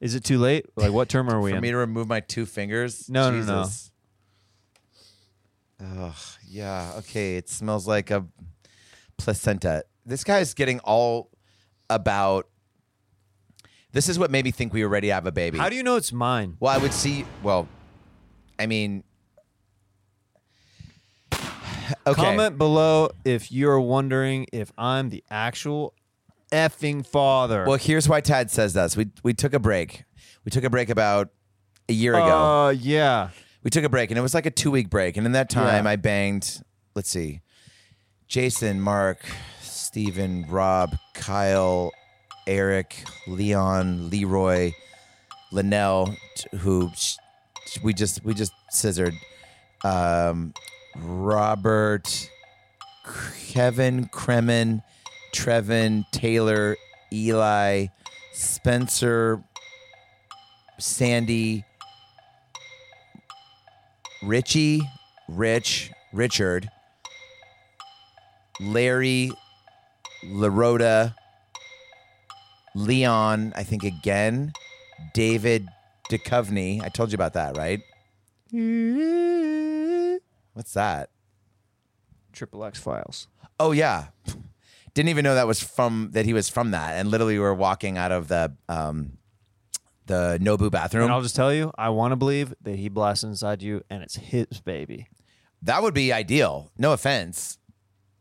Is 0.00 0.14
it 0.14 0.24
too 0.24 0.38
late? 0.38 0.66
Like, 0.74 0.90
what 0.90 1.08
term 1.08 1.28
are 1.28 1.40
we 1.40 1.50
for 1.52 1.56
in? 1.56 1.62
me 1.62 1.70
to 1.70 1.76
remove 1.76 2.08
my 2.08 2.20
two 2.20 2.46
fingers? 2.46 3.08
No, 3.08 3.30
no, 3.30 3.42
no. 3.42 3.62
Jesus. 3.62 3.92
Ugh, 5.80 6.14
yeah. 6.48 6.94
Okay, 6.98 7.36
it 7.36 7.48
smells 7.48 7.86
like 7.86 8.10
a 8.10 8.26
placenta. 9.18 9.84
This 10.04 10.24
guy's 10.24 10.54
getting 10.54 10.80
all 10.80 11.30
about. 11.90 12.48
This 13.92 14.08
is 14.08 14.18
what 14.18 14.30
made 14.30 14.44
me 14.44 14.50
think 14.50 14.72
we 14.72 14.82
were 14.82 14.88
ready 14.88 15.08
to 15.08 15.14
have 15.14 15.26
a 15.26 15.32
baby. 15.32 15.58
How 15.58 15.68
do 15.68 15.76
you 15.76 15.82
know 15.82 15.96
it's 15.96 16.12
mine? 16.12 16.56
Well, 16.58 16.74
I 16.74 16.78
would 16.78 16.92
see. 16.92 17.24
Well, 17.42 17.68
I 18.58 18.66
mean, 18.66 19.04
okay. 21.32 21.42
Comment 22.14 22.56
below 22.58 23.10
if 23.24 23.52
you're 23.52 23.80
wondering 23.80 24.46
if 24.52 24.72
I'm 24.78 25.10
the 25.10 25.22
actual 25.30 25.94
effing 26.52 27.06
father. 27.06 27.64
Well, 27.66 27.78
here's 27.78 28.08
why 28.08 28.20
Tad 28.20 28.50
says 28.50 28.74
this. 28.74 28.96
We 28.96 29.08
we 29.22 29.34
took 29.34 29.54
a 29.54 29.58
break. 29.58 30.04
We 30.44 30.50
took 30.50 30.64
a 30.64 30.70
break 30.70 30.90
about 30.90 31.30
a 31.88 31.92
year 31.92 32.14
ago. 32.14 32.24
Uh, 32.66 32.70
yeah. 32.70 33.30
we 33.62 33.70
took 33.70 33.84
a 33.84 33.88
break, 33.88 34.10
and 34.10 34.18
it 34.18 34.22
was 34.22 34.34
like 34.34 34.46
a 34.46 34.50
two 34.50 34.70
week 34.70 34.90
break. 34.90 35.16
And 35.16 35.26
in 35.26 35.32
that 35.32 35.48
time, 35.50 35.84
Yeah. 35.84 35.90
I 35.90 35.96
banged. 35.96 36.62
Let's 36.94 37.10
see, 37.10 37.40
Jason, 38.28 38.80
Mark, 38.80 39.18
Steven, 39.60 40.46
Rob, 40.48 40.96
Kyle, 41.14 41.90
Eric, 42.46 42.96
Leon, 43.26 44.10
Leroy, 44.10 44.72
Linnell, 45.50 46.14
who 46.60 46.90
we 47.82 47.92
just 47.94 48.24
we 48.24 48.34
just 48.34 48.52
scissored. 48.70 49.14
Um, 49.82 50.54
Robert, 50.96 52.30
Kevin, 53.48 54.08
Kremen, 54.08 54.82
Trevin, 55.34 56.04
Taylor, 56.12 56.76
Eli, 57.12 57.86
Spencer, 58.32 59.42
Sandy, 60.78 61.64
Richie, 64.22 64.80
Rich, 65.28 65.90
Richard, 66.12 66.70
Larry, 68.60 69.32
LaRota, 70.24 71.14
Leon, 72.76 73.52
I 73.56 73.64
think 73.64 73.82
again, 73.82 74.52
David 75.12 75.68
Duchovny. 76.10 76.82
I 76.82 76.88
told 76.88 77.10
you 77.10 77.16
about 77.16 77.32
that, 77.34 77.56
right? 77.56 77.80
Mm-hmm. 78.52 80.16
What's 80.52 80.72
that? 80.74 81.10
Triple 82.32 82.64
X 82.64 82.78
files. 82.78 83.26
Oh 83.58 83.72
yeah. 83.72 84.06
Didn't 84.94 85.08
even 85.08 85.24
know 85.24 85.34
that 85.34 85.46
was 85.46 85.60
from 85.60 86.10
that 86.12 86.24
he 86.24 86.32
was 86.32 86.48
from 86.48 86.70
that. 86.70 86.92
And 86.94 87.10
literally 87.10 87.34
we 87.34 87.40
were 87.40 87.54
walking 87.54 87.98
out 87.98 88.12
of 88.12 88.28
the 88.28 88.54
um 88.68 89.18
the 90.06 90.38
Nobu 90.40 90.70
bathroom. 90.70 91.04
And 91.04 91.12
I'll 91.12 91.22
just 91.22 91.34
tell 91.36 91.52
you, 91.52 91.72
I 91.76 91.88
want 91.88 92.12
to 92.12 92.16
believe 92.16 92.54
that 92.62 92.76
he 92.76 92.88
blasts 92.88 93.24
inside 93.24 93.62
you 93.62 93.82
and 93.90 94.02
it's 94.02 94.16
his 94.16 94.46
baby. 94.64 95.08
That 95.62 95.82
would 95.82 95.94
be 95.94 96.12
ideal. 96.12 96.70
No 96.78 96.92
offense. 96.92 97.58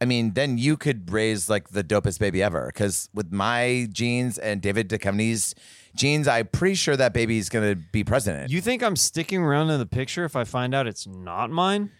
I 0.02 0.06
mean, 0.06 0.34
then 0.34 0.58
you 0.58 0.76
could 0.78 1.12
raise 1.12 1.50
like 1.50 1.70
the 1.70 1.84
dopest 1.84 2.20
baby 2.20 2.42
ever. 2.42 2.68
Because 2.68 3.10
with 3.14 3.32
my 3.32 3.88
genes 3.92 4.38
and 4.38 4.62
David 4.62 4.90
Duchovny's 4.90 5.54
genes, 5.96 6.28
I'm 6.28 6.48
pretty 6.48 6.76
sure 6.76 6.98
that 6.98 7.14
baby's 7.14 7.50
gonna 7.50 7.76
be 7.76 8.04
president. 8.04 8.50
You 8.50 8.62
think 8.62 8.82
I'm 8.82 8.96
sticking 8.96 9.42
around 9.42 9.70
in 9.70 9.80
the 9.80 9.86
picture 9.86 10.26
if 10.26 10.36
I 10.36 10.44
find 10.46 10.74
out 10.74 10.88
it's 10.88 11.06
not 11.06 11.52
mine? 11.52 11.92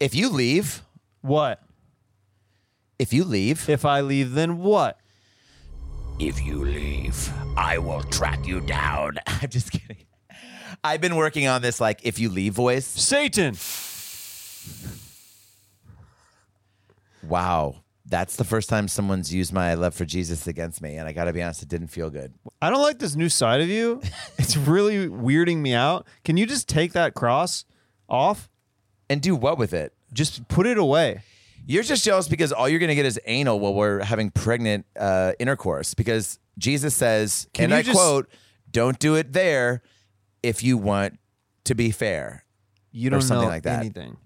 if 0.00 0.14
you 0.14 0.28
leave, 0.30 0.82
What? 1.22 1.60
If 2.98 3.12
you 3.12 3.24
leave, 3.24 3.68
If 3.68 3.84
I 3.84 4.00
leave, 4.00 4.32
then 4.34 4.58
what? 4.58 4.98
if 6.20 6.44
you 6.44 6.64
leave, 6.64 7.32
I 7.56 7.78
will 7.78 8.02
track 8.02 8.44
you 8.44 8.60
down. 8.60 9.18
I'm 9.28 9.48
just 9.48 9.70
kidding. 9.70 9.98
I've 10.82 11.00
been 11.00 11.14
working 11.14 11.46
on 11.46 11.62
this 11.62 11.80
like 11.80 12.00
if 12.02 12.18
you 12.18 12.28
leave 12.28 12.54
voice. 12.54 12.86
Satan! 12.86 13.54
Wow. 17.22 17.76
That's 18.06 18.36
the 18.36 18.44
first 18.44 18.68
time 18.70 18.88
someone's 18.88 19.34
used 19.34 19.52
my 19.52 19.74
love 19.74 19.94
for 19.94 20.04
Jesus 20.06 20.46
against 20.46 20.80
me. 20.80 20.96
And 20.96 21.06
I 21.06 21.12
got 21.12 21.24
to 21.24 21.32
be 21.32 21.42
honest, 21.42 21.62
it 21.62 21.68
didn't 21.68 21.88
feel 21.88 22.08
good. 22.10 22.32
I 22.62 22.70
don't 22.70 22.80
like 22.82 22.98
this 22.98 23.14
new 23.14 23.28
side 23.28 23.60
of 23.60 23.68
you. 23.68 24.00
It's 24.38 24.56
really 24.56 25.08
weirding 25.08 25.58
me 25.58 25.74
out. 25.74 26.06
Can 26.24 26.38
you 26.38 26.46
just 26.46 26.68
take 26.68 26.94
that 26.94 27.12
cross 27.14 27.64
off? 28.08 28.48
And 29.10 29.20
do 29.20 29.36
what 29.36 29.58
with 29.58 29.74
it? 29.74 29.92
Just 30.12 30.48
put 30.48 30.66
it 30.66 30.78
away. 30.78 31.22
You're 31.70 31.82
just 31.82 32.02
jealous 32.02 32.28
because 32.28 32.50
all 32.50 32.66
you're 32.66 32.78
going 32.78 32.88
to 32.88 32.94
get 32.94 33.04
is 33.04 33.20
anal 33.26 33.60
while 33.60 33.74
we're 33.74 34.02
having 34.02 34.30
pregnant 34.30 34.86
uh, 34.98 35.32
intercourse. 35.38 35.92
Because 35.92 36.38
Jesus 36.56 36.94
says, 36.94 37.46
Can 37.52 37.64
and 37.64 37.72
you 37.72 37.76
I 37.76 37.82
just- 37.82 37.94
quote, 37.94 38.28
don't 38.70 38.98
do 38.98 39.16
it 39.16 39.34
there 39.34 39.82
if 40.42 40.62
you 40.62 40.78
want 40.78 41.18
to 41.64 41.74
be 41.74 41.90
fair. 41.90 42.44
You 42.90 43.10
don't 43.10 43.20
something 43.20 43.42
know 43.46 43.48
like 43.52 43.64
that. 43.64 43.80
anything. 43.80 44.16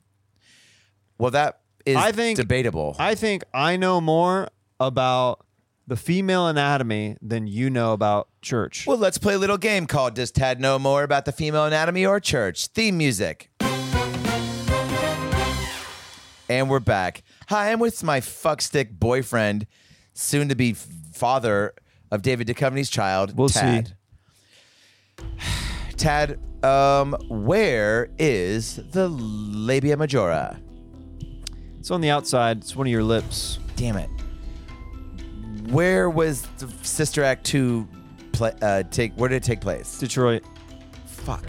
Well, 1.19 1.33
that 1.33 1.61
is 1.85 1.97
I 1.97 2.13
think- 2.13 2.39
debatable. 2.39 2.95
I 3.01 3.17
think 3.17 3.43
I 3.53 3.77
know 3.77 4.01
more 4.01 4.47
about 4.79 5.45
the 5.89 5.97
female 5.97 6.47
anatomy 6.47 7.17
than 7.21 7.49
you 7.49 7.71
know 7.71 7.93
about 7.93 8.29
church. 8.41 8.87
well, 8.87 8.97
let's 8.97 9.19
play 9.19 9.35
a 9.35 9.39
little 9.39 9.59
game 9.59 9.87
called 9.89 10.15
Does 10.15 10.31
Tad 10.31 10.61
Know 10.61 10.79
More 10.79 11.03
About 11.03 11.25
the 11.25 11.33
Female 11.33 11.65
Anatomy 11.67 12.07
or 12.07 12.21
Church? 12.21 12.69
Theme 12.69 12.97
music. 12.99 13.51
And 16.49 16.69
we're 16.69 16.81
back. 16.81 17.23
Hi, 17.53 17.71
I'm 17.71 17.81
with 17.81 18.03
my 18.03 18.21
fuckstick 18.21 18.99
boyfriend, 18.99 19.67
soon 20.15 20.49
to 20.49 20.55
be 20.55 20.73
father 20.73 21.75
of 22.11 22.23
David 22.23 22.49
Duchovny's 22.49 22.89
child, 22.89 23.37
We'll 23.37 23.51
Tad. 23.51 23.95
Tad, 25.99 26.41
um, 26.65 27.15
where 27.29 28.09
is 28.19 28.77
the 28.93 29.07
labia 29.07 29.99
majora? 29.99 30.59
It's 31.79 31.91
on 31.91 32.01
the 32.01 32.09
outside. 32.09 32.57
It's 32.57 32.75
one 32.75 32.87
of 32.87 32.91
your 32.91 33.05
lips. 33.05 33.59
Damn 33.77 33.99
it. 33.99 34.09
Where 35.69 36.09
was 36.09 36.49
the 36.57 36.73
Sister 36.81 37.23
Act 37.23 37.45
2 37.45 37.87
play, 38.33 38.55
uh, 38.63 38.85
take 38.85 39.13
where 39.17 39.29
did 39.29 39.37
it 39.37 39.43
take 39.43 39.61
place? 39.61 39.99
Detroit. 39.99 40.43
Fuck. 41.05 41.45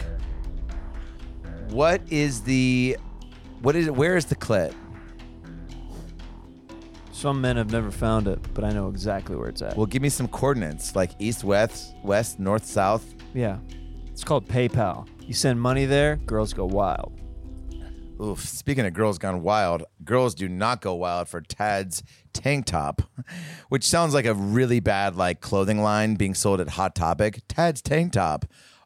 What 1.70 2.02
is 2.12 2.42
the 2.42 2.98
What 3.62 3.78
is 3.78 3.88
it? 3.88 3.96
Where 3.96 4.18
is 4.18 4.26
the 4.26 4.36
clit? 4.36 4.74
Some 7.24 7.40
men 7.40 7.56
have 7.56 7.72
never 7.72 7.90
found 7.90 8.28
it, 8.28 8.38
but 8.54 8.66
I 8.66 8.74
know 8.74 8.90
exactly 8.90 9.38
where 9.38 9.48
it's 9.48 9.62
at. 9.62 9.78
Well, 9.78 9.86
give 9.86 10.02
me 10.02 10.10
some 10.10 10.28
coordinates 10.28 10.94
like 10.94 11.12
east, 11.20 11.46
west, 11.46 11.96
west, 12.04 12.38
north, 12.38 12.66
south. 12.66 13.16
yeah. 13.34 13.60
It's 14.12 14.26
called 14.26 14.46
PayPal. 14.46 15.08
You 15.22 15.34
send 15.34 15.62
money 15.62 15.86
there, 15.86 16.18
girls 16.18 16.52
go 16.52 16.66
wild. 16.66 17.18
Oof. 18.22 18.42
Speaking 18.42 18.86
of 18.86 18.94
girls 18.94 19.20
gone 19.20 19.42
wild, 19.42 19.86
girls 20.04 20.36
do 20.36 20.50
not 20.50 20.82
go 20.82 20.96
wild 20.96 21.30
for 21.30 21.40
Tad's 21.40 22.04
tank 22.34 22.66
top, 22.66 23.02
which 23.70 23.88
sounds 23.88 24.14
like 24.14 24.26
a 24.26 24.34
really 24.34 24.82
bad 24.82 25.16
like 25.16 25.40
clothing 25.40 25.82
line 25.82 26.16
being 26.16 26.34
sold 26.34 26.60
at 26.60 26.72
Hot 26.72 26.94
Topic. 26.94 27.40
Tad's 27.48 27.82
tank 27.82 28.12
top. 28.12 28.44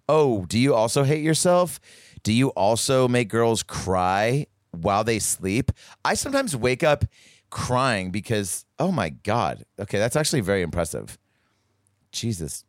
Oh, 0.07 0.45
do 0.45 0.59
you 0.59 0.75
also 0.75 1.05
hate 1.05 1.23
yourself? 1.23 1.79
Do 2.21 2.31
you 2.31 2.49
also 2.49 3.07
make 3.07 3.29
girls 3.29 3.63
cry 3.63 4.45
while 4.69 5.03
they 5.03 5.17
sleep? 5.17 5.71
I 6.05 6.13
sometimes 6.13 6.55
wake 6.55 6.83
up 6.83 7.03
crying 7.49 8.11
because 8.11 8.65
oh 8.79 8.91
my 8.91 9.09
god. 9.09 9.65
Okay, 9.79 9.97
that's 9.97 10.15
actually 10.15 10.41
very 10.41 10.61
impressive. 10.61 11.17
Jesus. 12.11 12.63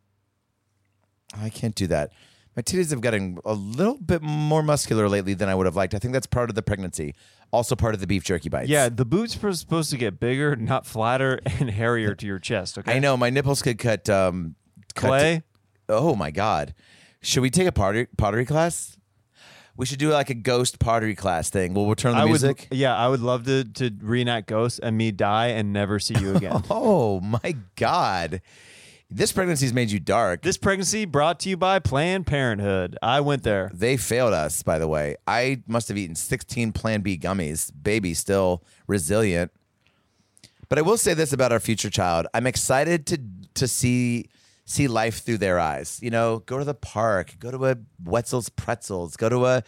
I 1.38 1.50
can't 1.50 1.75
do 1.75 1.87
that. 1.88 2.12
My 2.58 2.62
titties 2.62 2.90
have 2.90 3.00
gotten 3.00 3.38
a 3.44 3.52
little 3.52 3.99
bit 3.99 4.20
more 4.20 4.64
muscular 4.64 5.08
lately 5.08 5.32
than 5.32 5.49
I 5.49 5.54
would 5.54 5.66
have 5.66 5.76
liked. 5.76 5.94
I 5.94 6.00
think 6.00 6.12
that's 6.12 6.26
part 6.26 6.50
of 6.50 6.56
the 6.56 6.62
pregnancy. 6.62 7.14
Also 7.52 7.76
part 7.76 7.94
of 7.94 8.00
the 8.00 8.06
beef 8.08 8.25
jerky 8.25 8.49
bites. 8.49 8.68
Yeah, 8.68 8.88
the 8.88 9.04
boots 9.04 9.42
are 9.44 9.52
supposed 9.52 9.90
to 9.90 9.97
get 9.97 10.18
bigger, 10.18 10.56
not 10.56 10.85
flatter 10.85 11.38
and 11.61 11.70
hairier 11.70 12.16
to 12.16 12.26
your 12.26 12.40
chest. 12.40 12.76
Okay. 12.76 12.97
I 12.97 12.99
know 12.99 13.16
my 13.16 13.30
nipples 13.30 13.62
could 13.62 13.78
cut 13.78 14.08
um 14.11 14.56
cut 14.97 15.08
Clay. 15.08 15.42
oh 15.88 16.16
my 16.16 16.32
god. 16.32 16.75
Should 17.20 17.42
we 17.42 17.50
take 17.50 17.68
a 17.68 17.73
pottery 17.73 18.08
pottery 18.16 18.44
class? 18.44 18.98
We 19.78 19.87
should 19.87 20.00
do 20.00 20.11
like 20.11 20.28
a 20.28 20.35
ghost 20.35 20.80
pottery 20.80 21.14
class 21.14 21.50
thing. 21.50 21.73
We'll 21.73 21.94
turn 21.94 22.16
the 22.16 22.23
I 22.23 22.25
music. 22.25 22.66
would, 22.68 22.76
yeah, 22.78 22.97
I 22.97 23.06
would 23.06 23.20
love 23.20 23.44
to 23.44 23.62
to 23.64 23.90
reenact 24.02 24.49
Ghosts 24.49 24.80
and 24.80 24.99
me 24.99 25.12
die 25.12 25.47
and 25.49 25.73
never 25.73 26.00
see 26.00 26.18
you 26.18 26.35
again. 26.37 26.64
Oh 26.68 27.20
my 27.20 27.54
God. 27.76 28.42
This 29.08 29.32
pregnancy's 29.32 29.73
made 29.73 29.90
you 29.90 30.00
dark. 30.00 30.42
this 30.42 30.58
pregnancy 30.58 31.04
brought 31.06 31.38
to 31.40 31.49
you 31.49 31.56
by 31.56 31.78
Planned 31.78 32.26
Parenthood. 32.26 32.99
I 33.00 33.20
went 33.20 33.42
there. 33.44 33.70
They 33.73 33.97
failed 33.97 34.35
us, 34.35 34.62
by 34.64 34.78
the 34.80 34.88
way. 34.88 35.16
I 35.26 35.62
must 35.66 35.88
have 35.88 35.97
eaten 35.97 36.16
16 36.16 36.73
Plan 36.73 37.00
B 37.00 37.16
gummies. 37.16 37.70
Baby 37.80 38.12
still 38.14 38.64
resilient. 38.88 39.52
But 40.68 40.78
I 40.78 40.82
will 40.82 40.99
say 40.99 41.14
this 41.14 41.32
about 41.32 41.52
our 41.52 41.61
future 41.61 41.88
child. 41.88 42.26
I'm 42.35 42.49
excited 42.49 43.06
to 43.06 43.20
to 43.54 43.68
see 43.68 44.26
see 44.68 44.87
life 44.87 45.25
through 45.25 45.38
their 45.38 45.58
eyes. 45.58 45.98
You 46.02 46.10
know, 46.10 46.40
go 46.40 46.58
to 46.58 46.64
the 46.64 46.75
park, 46.75 47.37
go 47.38 47.50
to 47.50 47.66
a 47.66 47.76
Wetzel's 48.04 48.50
Pretzels, 48.50 49.16
go 49.16 49.28
to 49.28 49.46
a 49.46 49.64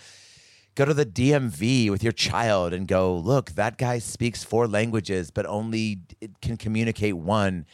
go 0.74 0.84
to 0.84 0.94
the 0.94 1.06
DMV 1.06 1.90
with 1.90 2.02
your 2.02 2.12
child 2.12 2.72
and 2.72 2.86
go, 2.86 3.16
look, 3.16 3.52
that 3.52 3.76
guy 3.76 3.98
speaks 3.98 4.44
four 4.44 4.68
languages, 4.68 5.30
but 5.30 5.44
only 5.46 6.02
can 6.40 6.56
communicate 6.56 7.16
one. 7.16 7.66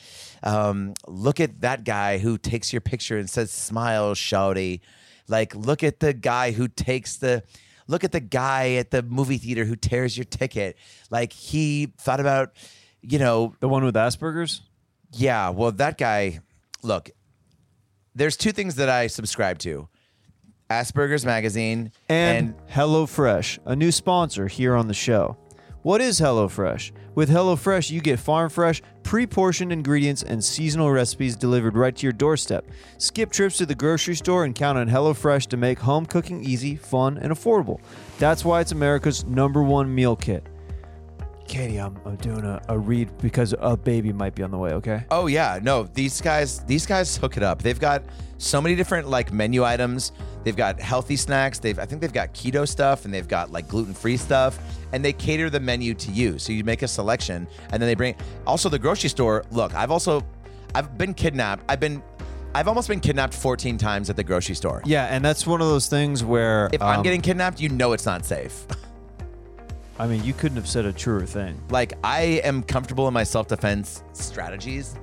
Um, 0.42 0.95
look 1.06 1.38
at 1.38 1.61
that 1.61 1.85
guy 1.85 2.18
who 2.18 2.38
takes 2.38 2.73
your 2.73 2.80
picture 2.80 3.18
and 3.18 3.28
says, 3.28 3.50
smile, 3.50 4.14
shouty. 4.14 4.80
Like, 5.28 5.54
look 5.54 5.83
at 5.83 6.00
the 6.00 6.14
guy 6.14 6.52
who 6.52 6.68
takes 6.68 7.16
the, 7.16 7.42
look 7.87 8.02
at 8.02 8.12
the 8.12 8.21
guy 8.21 8.75
at 8.75 8.90
the 8.90 9.02
movie 9.02 9.38
theater 9.38 9.64
who 9.64 9.76
tears 9.76 10.16
your 10.16 10.25
ticket. 10.25 10.76
Like, 11.11 11.33
he 11.33 11.92
thought 11.99 12.21
about, 12.21 12.52
you 13.02 13.18
know, 13.18 13.54
The 13.61 13.68
one 13.68 13.85
with 13.85 13.95
Asperger's. 13.95 14.62
yeah, 15.12 15.50
well, 15.50 15.73
that 15.73 15.99
guy, 15.99 16.40
look, 16.83 17.11
there's 18.16 18.37
two 18.37 18.50
things 18.50 18.76
that 18.76 18.88
I 18.88 19.06
subscribe 19.08 19.58
to 19.61 19.88
Asperger's 20.70 21.25
Magazine 21.25 21.92
and, 22.08 22.54
HelloFresh, 22.68 23.58
a 23.66 23.76
new 23.76 23.92
sponsor 23.92 24.49
here 24.49 24.75
on 24.75 24.88
the 24.88 24.94
show. 24.94 25.37
What 25.82 26.00
is 26.00 26.18
HelloFresh? 26.18 26.90
With 27.14 27.28
HelloFresh, 27.28 27.90
you 27.90 28.00
get 28.00 28.18
farm 28.18 28.49
fresh, 28.49 28.82
pre 29.02 29.26
portioned 29.26 29.70
ingredients 29.70 30.23
and 30.23 30.42
seasonal 30.42 30.90
recipes 30.90 31.37
delivered 31.37 31.76
right 31.76 31.94
to 31.94 32.02
your 32.02 32.12
doorstep. 32.12 32.66
Skip 32.99 33.30
trips 33.30 33.58
to 33.58 33.66
the 33.66 33.75
grocery 33.75 34.16
store 34.16 34.44
and 34.44 34.54
count 34.54 34.78
on 34.78 34.88
HelloFresh 34.88 35.46
to 35.49 35.56
make 35.56 35.78
home 35.78 36.06
cooking 36.06 36.42
easy, 36.42 36.75
fun, 36.75 37.18
and 37.18 37.32
affordable. 37.32 37.80
That's 38.18 38.44
why 38.44 38.62
it's 38.62 38.73
America's 38.73 39.25
number 39.26 39.62
one 39.62 39.94
meal 39.94 40.16
kit. 40.16 40.49
Katie, 41.47 41.79
I'm, 41.79 41.99
I'm 42.05 42.17
doing 42.17 42.45
a, 42.45 42.61
a 42.69 42.79
read 42.79 43.17
because 43.19 43.55
a 43.59 43.76
baby 43.76 44.12
might 44.12 44.35
be 44.35 44.43
on 44.43 44.50
the 44.50 44.59
way, 44.59 44.73
okay? 44.73 45.05
Oh 45.11 45.26
yeah, 45.26 45.59
no, 45.62 45.85
these 45.85 46.21
guys 46.21 46.61
these 46.61 46.87
guys 46.87 47.17
hook 47.17 47.37
it 47.37 47.43
up. 47.43 47.62
They've 47.62 47.79
got 47.79 48.03
so 48.38 48.61
many 48.61 48.75
different 48.75 49.09
like 49.09 49.33
menu 49.33 49.65
items. 49.65 50.12
They've 50.45 50.57
got 50.57 50.81
healthy 50.81 51.17
snacks. 51.17 51.59
They've 51.59 51.79
I 51.79 51.87
think 51.87 52.00
they've 52.00 52.12
got 52.12 52.35
keto 52.35 52.69
stuff 52.69 53.05
and 53.05 53.15
they've 53.15 53.29
got 53.29 53.50
like 53.50 53.69
gluten-free 53.69 54.17
stuff 54.17 54.59
and 54.93 55.05
they 55.05 55.12
cater 55.12 55.49
the 55.50 55.61
menu 55.61 55.95
to 55.95 56.11
you. 56.11 56.38
So 56.38 56.53
you 56.53 56.65
make 56.65 56.83
a 56.83 56.88
selection 56.88 57.47
and 57.71 57.81
then 57.83 57.88
they 57.88 57.95
bring 57.95 58.17
also 58.47 58.69
the 58.69 58.79
grocery 58.79 59.11
store. 59.11 59.45
Look, 59.50 59.75
I've 59.75 59.91
also 59.91 60.23
I've 60.75 60.99
been 60.99 61.15
kidnapped. 61.15 61.65
I've 61.69 61.81
been 61.81 62.03
I've 62.55 62.69
almost 62.69 62.88
been 62.88 63.00
kidnapped 63.00 63.35
14 63.35 63.76
times 63.76 64.09
at 64.09 64.17
the 64.17 64.25
grocery 64.25 64.55
store. 64.55 64.81
Yeah, 64.87 65.05
and 65.07 65.23
that's 65.23 65.47
one 65.47 65.61
of 65.61 65.69
those 65.69 65.88
things 65.88 66.25
where. 66.25 66.71
If 66.73 66.81
I'm 66.81 66.99
um, 66.99 67.03
getting 67.03 67.21
kidnapped, 67.21 67.61
you 67.61 67.69
know 67.69 67.93
it's 67.93 68.07
not 68.07 68.25
safe. 68.25 68.67
I 69.99 70.07
mean, 70.07 70.23
you 70.25 70.33
couldn't 70.35 70.57
have 70.57 70.68
said 70.68 70.85
a 70.85 70.92
truer 70.92 71.25
thing. 71.27 71.61
like 71.70 71.94
I 72.05 72.40
am 72.44 72.62
comfortable 72.62 73.09
in 73.09 73.14
my 73.14 73.25
self-defense 73.25 74.03
strategies, 74.12 74.94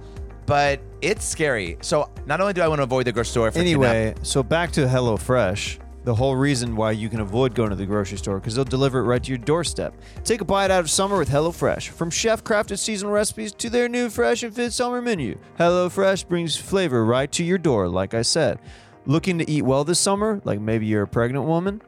but 0.46 0.80
it's 1.02 1.26
scary. 1.26 1.78
So 1.82 2.10
not 2.26 2.42
only 2.42 2.54
do 2.54 2.62
I 2.62 2.68
want 2.68 2.80
to 2.80 2.84
avoid 2.84 3.06
the 3.08 3.12
grocery 3.12 3.32
store, 3.32 3.48
if 3.48 3.54
they're 3.56 3.64
kidnapped- 3.64 3.96
Anyway, 3.96 4.16
so 4.24 4.44
back 4.44 4.72
to 4.74 4.82
HelloFresh. 4.86 5.80
The 6.06 6.14
whole 6.14 6.36
reason 6.36 6.76
why 6.76 6.92
you 6.92 7.08
can 7.08 7.22
avoid 7.22 7.56
going 7.56 7.70
to 7.70 7.78
the 7.78 7.86
grocery 7.86 8.18
store 8.18 8.38
because 8.38 8.56
they'll 8.56 8.66
deliver 8.66 9.00
it 9.00 9.04
right 9.04 9.24
to 9.24 9.30
your 9.30 9.38
doorstep. 9.38 9.96
Take 10.26 10.42
a 10.42 10.46
bite 10.46 10.70
out 10.70 10.82
of 10.82 10.90
summer 10.90 11.18
with 11.18 11.30
HelloFresh. 11.30 11.88
From 11.90 12.10
chef-crafted 12.10 12.78
seasonal 12.78 13.14
recipes 13.14 13.54
to 13.54 13.70
their 13.70 13.88
new 13.88 14.10
fresh 14.10 14.44
and 14.44 14.54
fit 14.54 14.74
summer 14.74 15.02
menu, 15.02 15.38
HelloFresh 15.58 16.28
brings 16.28 16.58
flavor 16.58 17.06
right 17.06 17.32
to 17.32 17.44
your 17.46 17.58
door. 17.58 17.88
Like 17.88 18.14
I 18.14 18.22
said, 18.22 18.60
looking 19.06 19.38
to 19.40 19.50
eat 19.50 19.62
well 19.62 19.86
this 19.86 19.98
summer, 19.98 20.42
like 20.44 20.60
maybe 20.60 20.86
you're 20.86 21.04
a 21.04 21.08
pregnant 21.08 21.46
woman. 21.46 21.82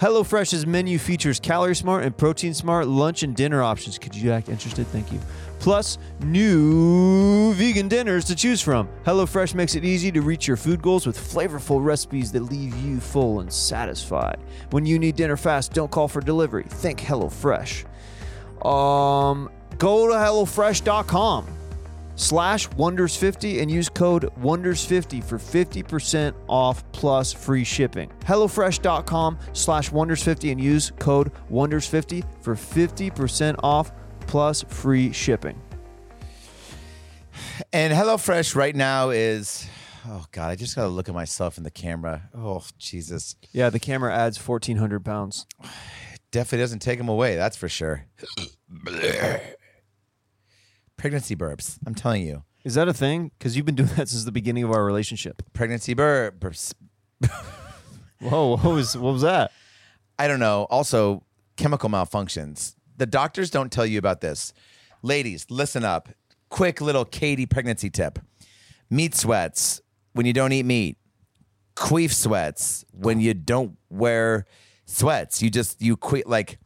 HelloFresh's 0.00 0.64
menu 0.64 0.96
features 0.96 1.40
calorie 1.40 1.74
smart 1.74 2.04
and 2.04 2.16
protein 2.16 2.54
smart 2.54 2.86
lunch 2.86 3.24
and 3.24 3.34
dinner 3.34 3.62
options. 3.62 3.98
Could 3.98 4.14
you 4.14 4.30
act 4.30 4.48
interested? 4.48 4.86
Thank 4.86 5.10
you. 5.10 5.18
Plus, 5.58 5.98
new 6.20 7.52
vegan 7.54 7.88
dinners 7.88 8.24
to 8.26 8.36
choose 8.36 8.62
from. 8.62 8.88
HelloFresh 9.04 9.54
makes 9.54 9.74
it 9.74 9.84
easy 9.84 10.12
to 10.12 10.22
reach 10.22 10.46
your 10.46 10.56
food 10.56 10.80
goals 10.82 11.04
with 11.04 11.18
flavorful 11.18 11.84
recipes 11.84 12.30
that 12.30 12.42
leave 12.42 12.76
you 12.76 13.00
full 13.00 13.40
and 13.40 13.52
satisfied. 13.52 14.38
When 14.70 14.86
you 14.86 15.00
need 15.00 15.16
dinner 15.16 15.36
fast, 15.36 15.72
don't 15.72 15.90
call 15.90 16.06
for 16.06 16.20
delivery. 16.20 16.64
Think 16.68 17.00
HelloFresh. 17.00 17.84
Um, 18.64 19.50
go 19.78 20.06
to 20.06 20.14
HelloFresh.com 20.14 21.57
slash 22.18 22.68
wonders50 22.70 23.62
and 23.62 23.70
use 23.70 23.88
code 23.88 24.28
wonders50 24.40 25.22
for 25.24 25.38
50% 25.38 26.34
off 26.48 26.82
plus 26.92 27.32
free 27.32 27.64
shipping 27.64 28.10
hellofresh.com 28.20 29.38
slash 29.52 29.90
wonders50 29.90 30.50
and 30.52 30.60
use 30.60 30.92
code 30.98 31.32
wonders50 31.50 32.24
for 32.42 32.54
50% 32.54 33.54
off 33.62 33.92
plus 34.26 34.62
free 34.64 35.12
shipping 35.12 35.58
And 37.72 37.92
HelloFresh 37.92 38.54
right 38.56 38.74
now 38.74 39.10
is, 39.10 39.68
oh 40.06 40.24
God, 40.32 40.50
I 40.50 40.56
just 40.56 40.74
got 40.74 40.82
to 40.82 40.88
look 40.88 41.08
at 41.08 41.14
myself 41.14 41.56
in 41.56 41.64
the 41.64 41.70
camera. 41.70 42.28
Oh, 42.34 42.62
Jesus. 42.78 43.36
yeah 43.52 43.70
the 43.70 43.78
camera 43.78 44.14
adds 44.14 44.36
1400 44.46 45.04
pounds 45.04 45.46
Definitely 46.30 46.58
doesn't 46.64 46.80
take 46.80 46.98
them 46.98 47.08
away, 47.08 47.36
that's 47.36 47.56
for 47.56 47.70
sure. 47.70 48.04
Pregnancy 50.98 51.34
burps. 51.34 51.78
I'm 51.86 51.94
telling 51.94 52.26
you. 52.26 52.44
is 52.64 52.74
that 52.74 52.88
a 52.88 52.92
thing 52.92 53.30
because 53.38 53.56
you've 53.56 53.64
been 53.64 53.74
doing 53.74 53.88
that 53.96 54.10
since 54.10 54.24
the 54.24 54.32
beginning 54.32 54.64
of 54.64 54.70
our 54.70 54.84
relationship 54.84 55.42
Pregnancy 55.54 55.94
burps. 55.94 56.74
whoa 58.20 58.56
what 58.56 58.64
was, 58.64 58.96
what 58.96 59.12
was 59.12 59.22
that 59.22 59.50
I 60.18 60.26
don't 60.26 60.40
know. 60.40 60.66
Also, 60.68 61.22
chemical 61.56 61.88
malfunctions. 61.88 62.74
The 62.96 63.06
doctors 63.06 63.50
don't 63.50 63.70
tell 63.70 63.86
you 63.86 63.98
about 63.98 64.20
this. 64.20 64.52
Ladies, 65.02 65.46
listen 65.48 65.84
up. 65.84 66.08
Quick 66.50 66.80
little 66.80 67.04
Katie 67.04 67.46
pregnancy 67.46 67.90
tip 67.90 68.18
meat 68.90 69.14
sweats 69.14 69.82
when 70.14 70.26
you 70.26 70.32
don't 70.32 70.50
eat 70.50 70.64
meat, 70.64 70.96
queef 71.76 72.12
sweats 72.12 72.84
when 72.90 73.20
you 73.20 73.34
don't 73.34 73.76
wear 73.90 74.46
sweats. 74.86 75.42
You 75.42 75.50
just, 75.50 75.80
you 75.80 75.96
quit 75.96 76.26
like, 76.26 76.58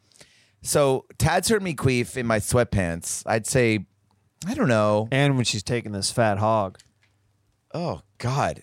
so 0.63 1.05
Tad's 1.19 1.49
heard 1.49 1.63
me 1.63 1.75
queef 1.75 2.17
in 2.17 2.27
my 2.27 2.39
sweatpants. 2.39 3.25
I'd 3.27 3.47
say, 3.47 3.87
I 4.47 4.55
don't 4.55 4.69
know. 4.69 5.09
and 5.13 5.37
when 5.37 5.45
she's 5.45 5.63
taking 5.63 5.93
this 5.93 6.11
fat 6.11 6.39
hog 6.39 6.79
Oh, 7.75 8.03
God. 8.19 8.63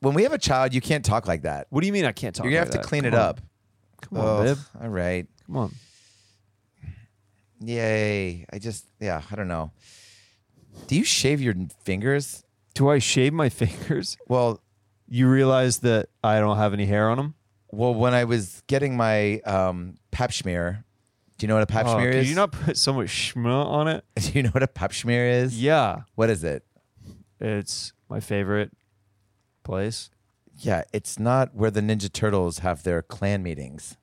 When 0.00 0.12
we 0.14 0.22
have 0.24 0.32
a 0.34 0.38
child, 0.38 0.74
you 0.74 0.80
can't 0.82 1.04
talk 1.04 1.26
like 1.26 1.42
that. 1.42 1.66
what 1.70 1.80
do 1.80 1.86
you 1.86 1.92
mean 1.92 2.04
i 2.04 2.12
can't 2.12 2.34
talk 2.34 2.44
like 2.44 2.50
that? 2.52 2.54
You're 2.54 2.64
going 2.64 2.70
to 2.72 2.76
like 2.78 2.82
have 2.82 2.82
to 2.82 2.86
that? 2.86 2.88
clean 2.88 3.02
Come 3.04 3.14
it 3.14 3.16
on. 3.16 3.28
up. 3.28 3.40
come 4.02 4.18
on 4.18 4.26
Ugh, 4.26 4.56
babe 4.56 4.82
All 4.82 4.88
right. 4.90 5.26
come 5.46 5.56
on 5.56 5.74
Yay. 7.60 8.46
I 8.52 8.58
just, 8.58 8.86
yeah, 9.00 9.22
I 9.30 9.34
don't 9.36 9.48
know. 9.48 9.72
Do 10.86 10.94
you 10.96 11.04
shave 11.04 11.40
your 11.40 11.54
fingers? 11.84 12.44
do 12.74 12.88
i 12.88 13.00
shave 13.00 13.32
my 13.32 13.48
fingers 13.62 14.16
Well, 14.28 14.60
you 15.08 15.28
realize 15.28 15.78
that 15.78 16.10
i 16.22 16.38
don't 16.38 16.58
have 16.58 16.72
any 16.72 16.86
hair 16.86 17.08
on 17.10 17.16
them 17.16 17.34
well, 17.70 17.92
when 17.92 18.14
I 18.14 18.24
was 18.24 18.62
getting 18.66 18.96
my 18.96 19.40
um, 19.40 19.96
pap 20.10 20.32
smear, 20.32 20.84
do 21.38 21.44
you 21.44 21.48
know 21.48 21.54
what 21.54 21.62
a 21.62 21.66
pap 21.66 21.86
Oh, 21.86 21.94
smear 21.94 22.10
is? 22.10 22.28
you 22.28 22.34
not 22.36 22.52
put 22.52 22.76
so 22.76 22.92
much 22.92 23.08
schma 23.08 23.64
on 23.64 23.88
it? 23.88 24.04
do 24.16 24.32
you 24.32 24.42
know 24.42 24.50
what 24.50 24.62
a 24.62 24.68
pap 24.68 24.92
smear 24.92 25.26
is? 25.28 25.60
Yeah, 25.60 26.02
What 26.16 26.28
is 26.30 26.44
it? 26.44 26.64
it's 27.40 27.92
my 28.10 28.18
favorite 28.20 28.72
place. 29.64 30.10
Yeah, 30.56 30.82
it's 30.92 31.18
not 31.18 31.54
where 31.54 31.70
the 31.70 31.80
Ninja 31.80 32.12
Turtles 32.12 32.58
have 32.60 32.82
their 32.82 33.00
clan 33.02 33.42
meetings. 33.44 33.96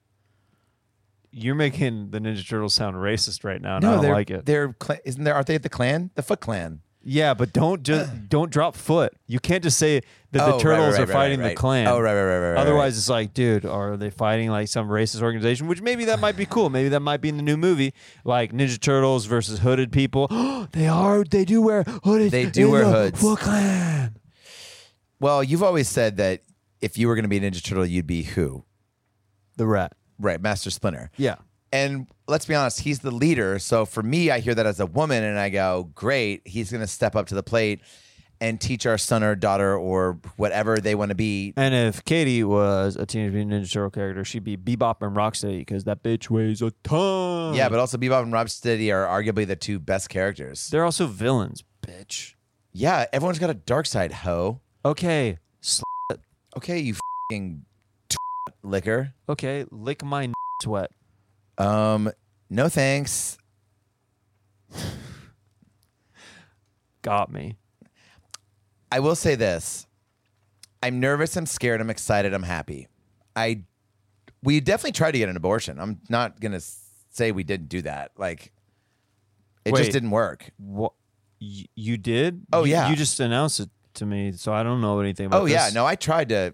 You're 1.32 1.56
making 1.56 2.12
the 2.12 2.20
Ninja 2.20 2.48
Turtles 2.48 2.74
sound 2.74 2.96
racist 2.96 3.44
right 3.44 3.62
now, 3.62 3.76
and 3.76 3.86
I 3.86 3.92
don't 3.92 4.02
they're 4.02 4.14
like 4.14 4.30
it. 4.30 4.46
They're 4.46 4.72
cla- 4.72 5.00
isn't 5.04 5.26
there? 5.26 5.34
Aren't 5.36 5.48
they 5.48 5.56
at 5.56 5.64
the 5.64 5.70
clan? 5.70 6.12
The 6.16 6.24
Foot 6.24 6.40
Clan. 6.40 6.80
Yeah, 7.08 7.36
but 7.36 7.54
don't 7.54 7.84
just 7.84 8.12
don't 8.30 8.52
drop 8.52 8.76
foot. 8.76 9.14
You 9.28 9.40
can't 9.40 9.64
just 9.64 9.78
say 9.78 10.02
that 10.32 10.42
Oh, 10.42 10.46
the 10.46 10.52
right, 10.54 10.60
turtles 10.60 10.94
right, 10.94 11.02
are 11.02 11.06
right, 11.06 11.14
fighting 11.14 11.40
right, 11.40 11.50
the 11.50 11.56
clan. 11.56 11.88
Oh, 11.88 12.00
right, 12.00 12.14
right, 12.16 12.24
right, 12.24 12.40
right. 12.40 12.50
right, 12.54 12.58
Otherwise, 12.58 12.94
right. 12.94 12.98
it's 12.98 13.10
like, 13.10 13.34
dude, 13.36 13.64
are 13.64 13.96
they 13.96 14.10
fighting 14.10 14.50
like 14.50 14.68
some 14.68 14.90
racist 14.90 15.22
organization? 15.22 15.68
Which 15.68 15.82
maybe 15.84 16.06
that 16.06 16.20
might 16.20 16.36
be 16.36 16.48
cool. 16.48 16.72
Maybe 16.72 16.90
that 16.90 17.02
might 17.02 17.22
be 17.22 17.30
in 17.30 17.38
the 17.38 17.44
new 17.44 17.58
movie, 17.58 17.94
like 18.24 18.52
Ninja 18.52 18.80
Turtles 18.82 19.26
versus 19.26 19.60
hooded 19.60 19.92
people. 19.92 20.28
they 20.72 20.88
are. 20.88 21.24
They 21.24 21.46
do 21.46 21.62
wear 21.62 21.84
hooded. 21.84 22.32
They 22.32 22.48
do 22.48 22.66
in 22.66 22.72
wear 22.72 22.86
the 22.86 22.92
hoods. 22.92 23.22
Foot 23.22 23.40
Clan. 23.40 24.18
well, 25.20 25.44
you've 25.44 25.64
always 25.64 25.88
said 25.88 26.18
that 26.18 26.42
if 26.82 26.98
you 26.98 27.08
were 27.08 27.14
going 27.16 27.24
to 27.24 27.30
be 27.30 27.38
a 27.38 27.42
Ninja 27.42 27.64
Turtle, 27.64 27.86
you'd 27.86 28.08
be 28.08 28.24
who? 28.24 28.66
The 29.58 29.68
rat. 29.68 29.94
Right, 30.18 30.42
Master 30.42 30.72
Splinter. 30.72 31.12
Yeah. 31.18 31.36
And 31.72 32.08
let's 32.28 32.46
be 32.46 32.56
honest, 32.56 32.82
he's 32.82 33.00
the 33.00 33.12
leader. 33.12 33.60
So 33.60 33.86
for 33.86 34.02
me, 34.04 34.32
I 34.32 34.40
hear 34.40 34.56
that 34.56 34.66
as 34.66 34.80
a 34.80 34.86
woman 34.86 35.24
and 35.24 35.38
I 35.38 35.50
go, 35.50 35.90
great, 35.96 36.42
he's 36.48 36.72
going 36.72 36.82
to 36.82 36.88
step 36.88 37.16
up 37.16 37.28
to 37.28 37.36
the 37.36 37.44
plate 37.44 37.82
and 38.42 38.60
teach 38.60 38.86
our 38.86 38.98
son 38.98 39.24
or 39.24 39.34
daughter 39.36 39.78
or 39.78 40.20
whatever 40.38 40.78
they 40.78 40.94
want 40.96 41.10
to 41.10 41.16
be. 41.16 41.54
And 41.58 41.74
if 41.74 42.04
Katie 42.06 42.44
was 42.44 42.96
a 42.96 43.06
Teenage 43.06 43.32
Mutant 43.34 43.64
Ninja 43.64 43.72
Turtle 43.72 43.90
character, 43.90 44.24
she'd 44.26 44.44
be 44.44 44.58
Bebop 44.58 45.06
and 45.06 45.16
Rocksteady 45.16 45.60
because 45.60 45.86
that 45.86 46.04
bitch 46.04 46.30
weighs 46.30 46.62
a 46.62 46.72
ton. 46.84 47.54
Yeah, 47.56 47.70
but 47.70 47.80
also 47.80 47.98
Bebop 47.98 48.24
and 48.24 48.34
Rocksteady 48.34 48.94
are 48.94 49.06
arguably 49.06 49.48
the 49.48 49.56
two 49.56 49.80
best 49.80 50.10
characters. 50.10 50.70
they're 50.70 50.84
also 50.86 51.08
villains, 51.08 51.64
bitch. 51.82 52.34
Yeah, 52.74 53.06
everyone's 53.14 53.40
got 53.40 53.50
a 53.50 53.54
dark 53.54 53.86
side, 53.86 54.12
ho. 54.12 54.60
Okay, 54.84 55.40
sl- 55.62 55.84
Okay, 56.58 56.80
you 56.80 56.96
fucking 57.32 57.66
liquor. 58.64 59.14
okay, 59.30 59.66
lick 59.72 60.04
my 60.04 60.24
n- 60.26 60.34
sweat. 60.62 60.92
Um, 61.58 62.12
no 62.50 62.70
thanks. 62.70 63.38
Got 67.02 67.32
me. 67.32 67.58
I 68.92 69.00
will 69.00 69.16
say 69.16 69.36
this. 69.36 69.86
I'm 70.82 71.00
nervous, 71.00 71.36
I'm 71.36 71.46
scared, 71.46 71.82
I'm 71.82 71.90
excited, 71.90 72.34
I'm 72.34 72.44
happy. 72.44 72.88
I 73.36 73.62
we 74.44 74.60
definitely 74.60 74.92
tried 74.92 75.12
to 75.12 75.18
get 75.18 75.30
an 75.30 75.36
abortion. 75.38 75.80
I'm 75.80 76.00
not 76.10 76.40
going 76.40 76.52
to 76.52 76.62
say 77.10 77.32
we 77.32 77.44
didn't 77.44 77.70
do 77.70 77.82
that. 77.82 78.12
Like 78.18 78.52
it 79.66 79.74
Wait. 79.74 79.80
just 79.82 79.92
didn't 79.92 80.12
work. 80.12 80.52
What 80.58 80.94
you 81.40 81.98
did? 81.98 82.46
Oh, 82.54 82.64
You- 82.64 82.72
yeah. 82.74 82.90
you 82.90 82.96
just 82.96 83.20
announced 83.20 83.60
it 83.60 83.70
to 83.96 84.06
me, 84.06 84.32
so 84.34 84.54
I 84.54 84.62
don't 84.64 84.82
know 84.82 85.00
anything 85.00 85.26
about. 85.28 85.42
Oh 85.42 85.46
yeah, 85.46 85.70
no, 85.74 85.86
I 85.86 85.96
tried 85.96 86.30
to 86.30 86.54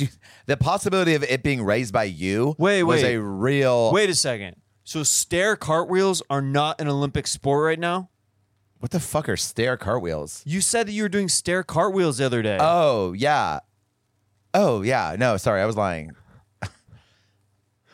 the 0.46 0.56
possibility 0.56 1.14
of 1.14 1.22
it 1.22 1.42
being 1.42 1.62
raised 1.62 1.92
by 1.92 2.04
you 2.04 2.54
Wait, 2.58 2.82
was 2.82 3.02
wait. 3.02 3.14
a 3.14 3.22
real 3.22 3.92
Wait 3.92 4.10
a 4.10 4.14
second. 4.14 4.56
So 4.84 5.02
stair 5.02 5.56
cartwheels 5.56 6.22
are 6.30 6.42
not 6.42 6.80
an 6.80 6.88
Olympic 6.88 7.26
sport 7.26 7.64
right 7.64 7.78
now? 7.78 8.10
What 8.78 8.92
the 8.92 9.00
fuck 9.00 9.28
are 9.28 9.36
stair 9.36 9.76
cartwheels? 9.76 10.42
You 10.46 10.60
said 10.60 10.86
that 10.86 10.92
you 10.92 11.02
were 11.02 11.08
doing 11.08 11.28
stair 11.28 11.62
cartwheels 11.62 12.18
the 12.18 12.26
other 12.26 12.42
day. 12.42 12.58
Oh, 12.60 13.12
yeah. 13.14 13.60
Oh, 14.54 14.82
yeah. 14.82 15.16
No, 15.18 15.38
sorry, 15.38 15.60
I 15.60 15.66
was 15.66 15.76
lying. 15.76 16.12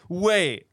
wait. 0.08 0.66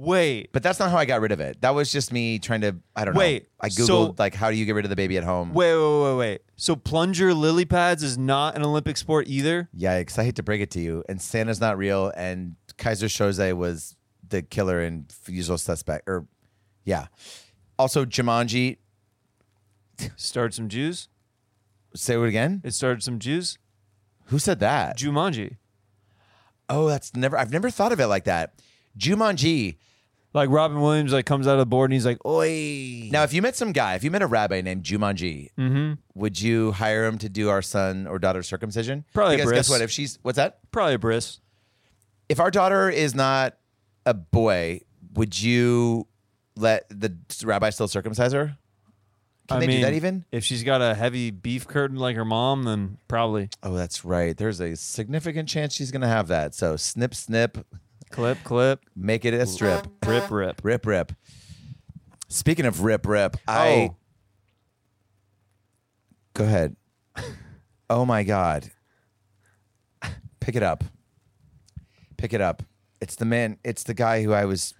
Wait. 0.00 0.50
But 0.52 0.62
that's 0.62 0.80
not 0.80 0.90
how 0.90 0.96
I 0.96 1.04
got 1.04 1.20
rid 1.20 1.30
of 1.30 1.40
it. 1.40 1.60
That 1.60 1.74
was 1.74 1.92
just 1.92 2.10
me 2.10 2.38
trying 2.38 2.62
to 2.62 2.76
I 2.96 3.04
don't 3.04 3.12
know. 3.12 3.18
Wait, 3.18 3.48
I 3.60 3.68
googled 3.68 3.86
so- 3.86 4.14
like 4.18 4.34
how 4.34 4.50
do 4.50 4.56
you 4.56 4.64
get 4.64 4.74
rid 4.74 4.86
of 4.86 4.88
the 4.88 4.96
baby 4.96 5.18
at 5.18 5.24
home? 5.24 5.52
Wait, 5.52 5.74
wait, 5.74 6.02
wait, 6.04 6.16
wait. 6.16 6.40
So 6.56 6.74
plunger 6.74 7.34
lily 7.34 7.66
pads 7.66 8.02
is 8.02 8.16
not 8.16 8.56
an 8.56 8.64
Olympic 8.64 8.96
sport 8.96 9.28
either? 9.28 9.68
Yikes, 9.76 10.18
I 10.18 10.24
hate 10.24 10.36
to 10.36 10.42
break 10.42 10.62
it 10.62 10.70
to 10.72 10.80
you. 10.80 11.04
And 11.06 11.20
Santa's 11.20 11.60
not 11.60 11.76
real 11.76 12.10
and 12.16 12.56
Keyser 12.78 13.08
Söze 13.08 13.54
was 13.54 13.94
the 14.26 14.40
killer 14.40 14.80
and 14.80 15.12
usual 15.26 15.58
suspect 15.58 16.08
or 16.08 16.26
yeah. 16.84 17.08
Also 17.78 18.06
Jumanji, 18.06 18.78
Started 20.16 20.54
some 20.54 20.68
Jews? 20.70 21.08
say 21.94 22.14
it 22.14 22.22
again? 22.26 22.62
It 22.64 22.72
started 22.72 23.02
some 23.02 23.18
Jews? 23.18 23.58
Who 24.26 24.38
said 24.38 24.60
that? 24.60 24.96
Jumanji. 24.96 25.56
Oh, 26.70 26.86
that's 26.88 27.14
never 27.14 27.36
I've 27.36 27.52
never 27.52 27.68
thought 27.68 27.92
of 27.92 28.00
it 28.00 28.06
like 28.06 28.24
that. 28.24 28.54
Jumanji. 28.98 29.76
Like 30.32 30.48
Robin 30.50 30.80
Williams 30.80 31.12
like 31.12 31.26
comes 31.26 31.46
out 31.48 31.54
of 31.54 31.58
the 31.58 31.66
board 31.66 31.90
and 31.90 31.94
he's 31.94 32.06
like, 32.06 32.24
Oi. 32.24 33.08
Now, 33.10 33.24
if 33.24 33.32
you 33.32 33.42
met 33.42 33.56
some 33.56 33.72
guy, 33.72 33.94
if 33.96 34.04
you 34.04 34.10
met 34.12 34.22
a 34.22 34.26
rabbi 34.26 34.60
named 34.60 34.84
Jumanji, 34.84 35.48
Mm-hmm. 35.58 35.94
would 36.14 36.40
you 36.40 36.72
hire 36.72 37.04
him 37.06 37.18
to 37.18 37.28
do 37.28 37.48
our 37.48 37.62
son 37.62 38.06
or 38.06 38.18
daughter's 38.20 38.46
circumcision? 38.46 39.04
Probably 39.12 39.34
a 39.34 39.38
Because 39.38 39.52
guess 39.52 39.70
what? 39.70 39.80
If 39.80 39.90
she's 39.90 40.18
what's 40.22 40.36
that? 40.36 40.58
Probably 40.70 40.94
a 40.94 40.98
bris. 40.98 41.40
If 42.28 42.38
our 42.38 42.50
daughter 42.52 42.88
is 42.88 43.14
not 43.14 43.56
a 44.06 44.14
boy, 44.14 44.82
would 45.14 45.40
you 45.40 46.06
let 46.56 46.86
the 46.90 47.12
rabbi 47.44 47.70
still 47.70 47.88
circumcise 47.88 48.32
her? 48.32 48.56
Can 49.48 49.56
I 49.56 49.60
they 49.60 49.66
mean, 49.66 49.76
do 49.78 49.82
that 49.86 49.94
even? 49.94 50.24
If 50.30 50.44
she's 50.44 50.62
got 50.62 50.80
a 50.80 50.94
heavy 50.94 51.32
beef 51.32 51.66
curtain 51.66 51.96
like 51.96 52.14
her 52.14 52.24
mom, 52.24 52.62
then 52.62 52.98
probably. 53.08 53.48
Oh, 53.64 53.74
that's 53.74 54.04
right. 54.04 54.36
There's 54.36 54.60
a 54.60 54.76
significant 54.76 55.48
chance 55.48 55.74
she's 55.74 55.90
gonna 55.90 56.06
have 56.06 56.28
that. 56.28 56.54
So 56.54 56.76
snip, 56.76 57.16
snip, 57.16 57.58
Clip, 58.10 58.38
clip, 58.44 58.80
make 58.96 59.24
it 59.24 59.32
a 59.34 59.46
strip. 59.46 59.86
rip, 60.04 60.30
rip. 60.30 60.60
Rip, 60.64 60.84
rip. 60.86 61.12
Speaking 62.28 62.66
of 62.66 62.82
rip, 62.82 63.06
rip, 63.06 63.36
I 63.46 63.90
Oh. 63.92 63.96
go 66.34 66.44
ahead. 66.44 66.76
oh 67.88 68.04
my 68.04 68.22
god, 68.24 68.70
pick 70.40 70.56
it 70.56 70.62
up. 70.62 70.84
Pick 72.16 72.32
it 72.32 72.40
up. 72.40 72.62
It's 73.00 73.16
the 73.16 73.24
man. 73.24 73.58
It's 73.64 73.82
the 73.84 73.94
guy 73.94 74.22
who 74.22 74.32
I 74.32 74.44
was, 74.44 74.74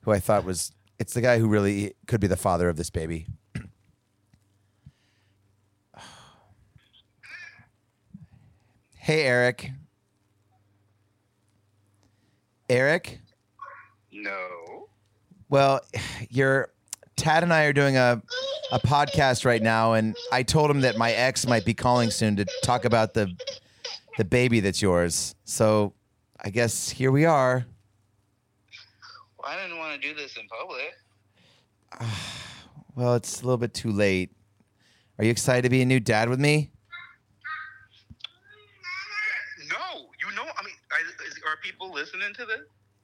who 0.00 0.10
I 0.10 0.18
thought 0.18 0.44
was. 0.44 0.72
It's 0.98 1.14
the 1.14 1.20
guy 1.20 1.38
who 1.38 1.48
really 1.48 1.94
could 2.06 2.20
be 2.20 2.26
the 2.26 2.36
father 2.36 2.68
of 2.68 2.76
this 2.76 2.90
baby. 2.90 3.26
hey, 8.96 9.22
Eric. 9.24 9.70
Eric. 12.72 13.20
No. 14.10 14.88
Well, 15.50 15.80
you're 16.30 16.70
Tad 17.16 17.42
and 17.42 17.52
I 17.52 17.64
are 17.64 17.72
doing 17.74 17.96
a 17.98 18.22
a 18.72 18.78
podcast 18.80 19.44
right 19.44 19.60
now, 19.60 19.92
and 19.92 20.16
I 20.32 20.42
told 20.42 20.70
him 20.70 20.80
that 20.80 20.96
my 20.96 21.12
ex 21.12 21.46
might 21.46 21.66
be 21.66 21.74
calling 21.74 22.10
soon 22.10 22.36
to 22.36 22.46
talk 22.62 22.86
about 22.86 23.12
the 23.12 23.36
the 24.16 24.24
baby 24.24 24.60
that's 24.60 24.80
yours. 24.80 25.34
So 25.44 25.92
I 26.42 26.48
guess 26.48 26.88
here 26.88 27.12
we 27.12 27.26
are. 27.26 27.66
Well, 29.38 29.52
I 29.52 29.62
didn't 29.62 29.76
want 29.78 30.00
to 30.00 30.08
do 30.08 30.14
this 30.14 30.36
in 30.36 30.48
public. 30.48 30.94
Well, 32.94 33.14
it's 33.14 33.40
a 33.40 33.44
little 33.46 33.56
bit 33.56 33.72
too 33.72 33.90
late. 33.90 34.32
Are 35.18 35.24
you 35.24 35.30
excited 35.30 35.62
to 35.62 35.70
be 35.70 35.80
a 35.80 35.86
new 35.86 35.98
dad 35.98 36.28
with 36.28 36.38
me? 36.38 36.70
No, 39.70 40.10
you 40.20 40.36
know, 40.36 40.42
I 40.42 40.62
mean, 40.62 40.74
I, 40.92 41.00
is, 41.26 41.40
are 41.46 41.51
people 41.62 41.92
listening 41.92 42.34
to 42.34 42.44
this? 42.44 42.60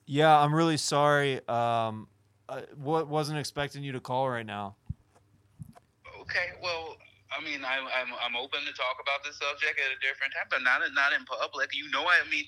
Yeah, 0.07 0.37
I'm 0.39 0.55
really 0.55 0.77
sorry. 0.77 1.37
Um, 1.49 2.09
I 2.49 2.65
wa- 2.77 3.05
wasn't 3.05 3.39
expecting 3.39 3.83
you 3.83 3.93
to 3.93 4.01
call 4.01 4.29
right 4.29 4.47
now. 4.47 4.77
Okay, 6.23 6.53
well, 6.63 6.97
I 7.31 7.43
mean, 7.45 7.65
I, 7.65 7.77
I'm 7.79 8.09
I'm 8.25 8.37
open 8.37 8.61
to 8.61 8.73
talk 8.73 8.97
about 9.03 9.25
this 9.25 9.39
subject 9.39 9.79
at 9.79 9.93
a 9.93 10.01
different 10.01 10.33
time, 10.33 10.47
but 10.51 10.63
not 10.63 10.81
not 10.95 11.13
in 11.13 11.25
public. 11.25 11.71
You 11.75 11.91
know, 11.91 12.05
I 12.05 12.29
mean, 12.31 12.45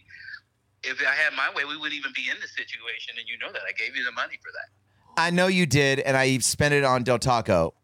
if 0.83 1.01
I 1.01 1.15
had 1.15 1.33
my 1.35 1.51
way, 1.55 1.65
we 1.65 1.77
wouldn't 1.77 1.95
even 1.99 2.13
be 2.15 2.29
in 2.31 2.37
this 2.41 2.55
situation, 2.57 3.15
and 3.19 3.29
you 3.29 3.39
know 3.39 3.53
that. 3.53 3.63
I 3.69 3.73
gave 3.73 3.97
you 3.97 4.05
the 4.05 4.13
money 4.13 4.39
for 4.43 4.51
that. 4.53 5.21
I 5.23 5.31
know 5.31 5.49
you 5.49 5.67
did, 5.67 6.01
and 6.01 6.17
I 6.17 6.39
spent 6.39 6.73
it 6.73 6.85
on 6.85 7.05
Del 7.05 7.19
Taco. 7.19 7.75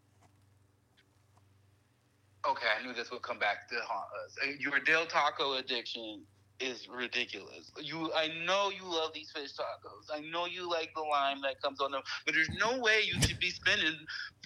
Okay, 2.49 2.67
I 2.79 2.87
knew 2.87 2.95
this 2.95 3.11
would 3.11 3.23
come 3.23 3.39
back 3.39 3.69
to 3.69 3.75
haunt 3.87 4.07
us. 4.25 4.37
Uh, 4.43 4.53
Your 4.59 4.79
Del 4.81 5.05
Taco 5.07 5.55
addiction 5.55 6.23
is 6.61 6.89
ridiculous. 6.89 7.71
You, 7.81 8.13
I 8.15 8.29
know 8.45 8.71
you 8.71 8.85
love 8.85 9.13
these 9.15 9.31
fish 9.31 9.53
tacos. 9.53 10.15
I 10.15 10.21
know 10.21 10.47
you 10.47 10.71
like 10.71 10.93
the 10.95 11.03
lime 11.03 11.41
that 11.43 11.61
comes 11.61 11.81
on 11.81 11.93
them, 11.93 12.03
but 12.25 12.35
there's 12.35 12.49
no 12.59 12.79
way 12.79 13.03
you 13.05 13.21
should 13.21 13.39
be 13.39 13.51
spending 13.51 13.95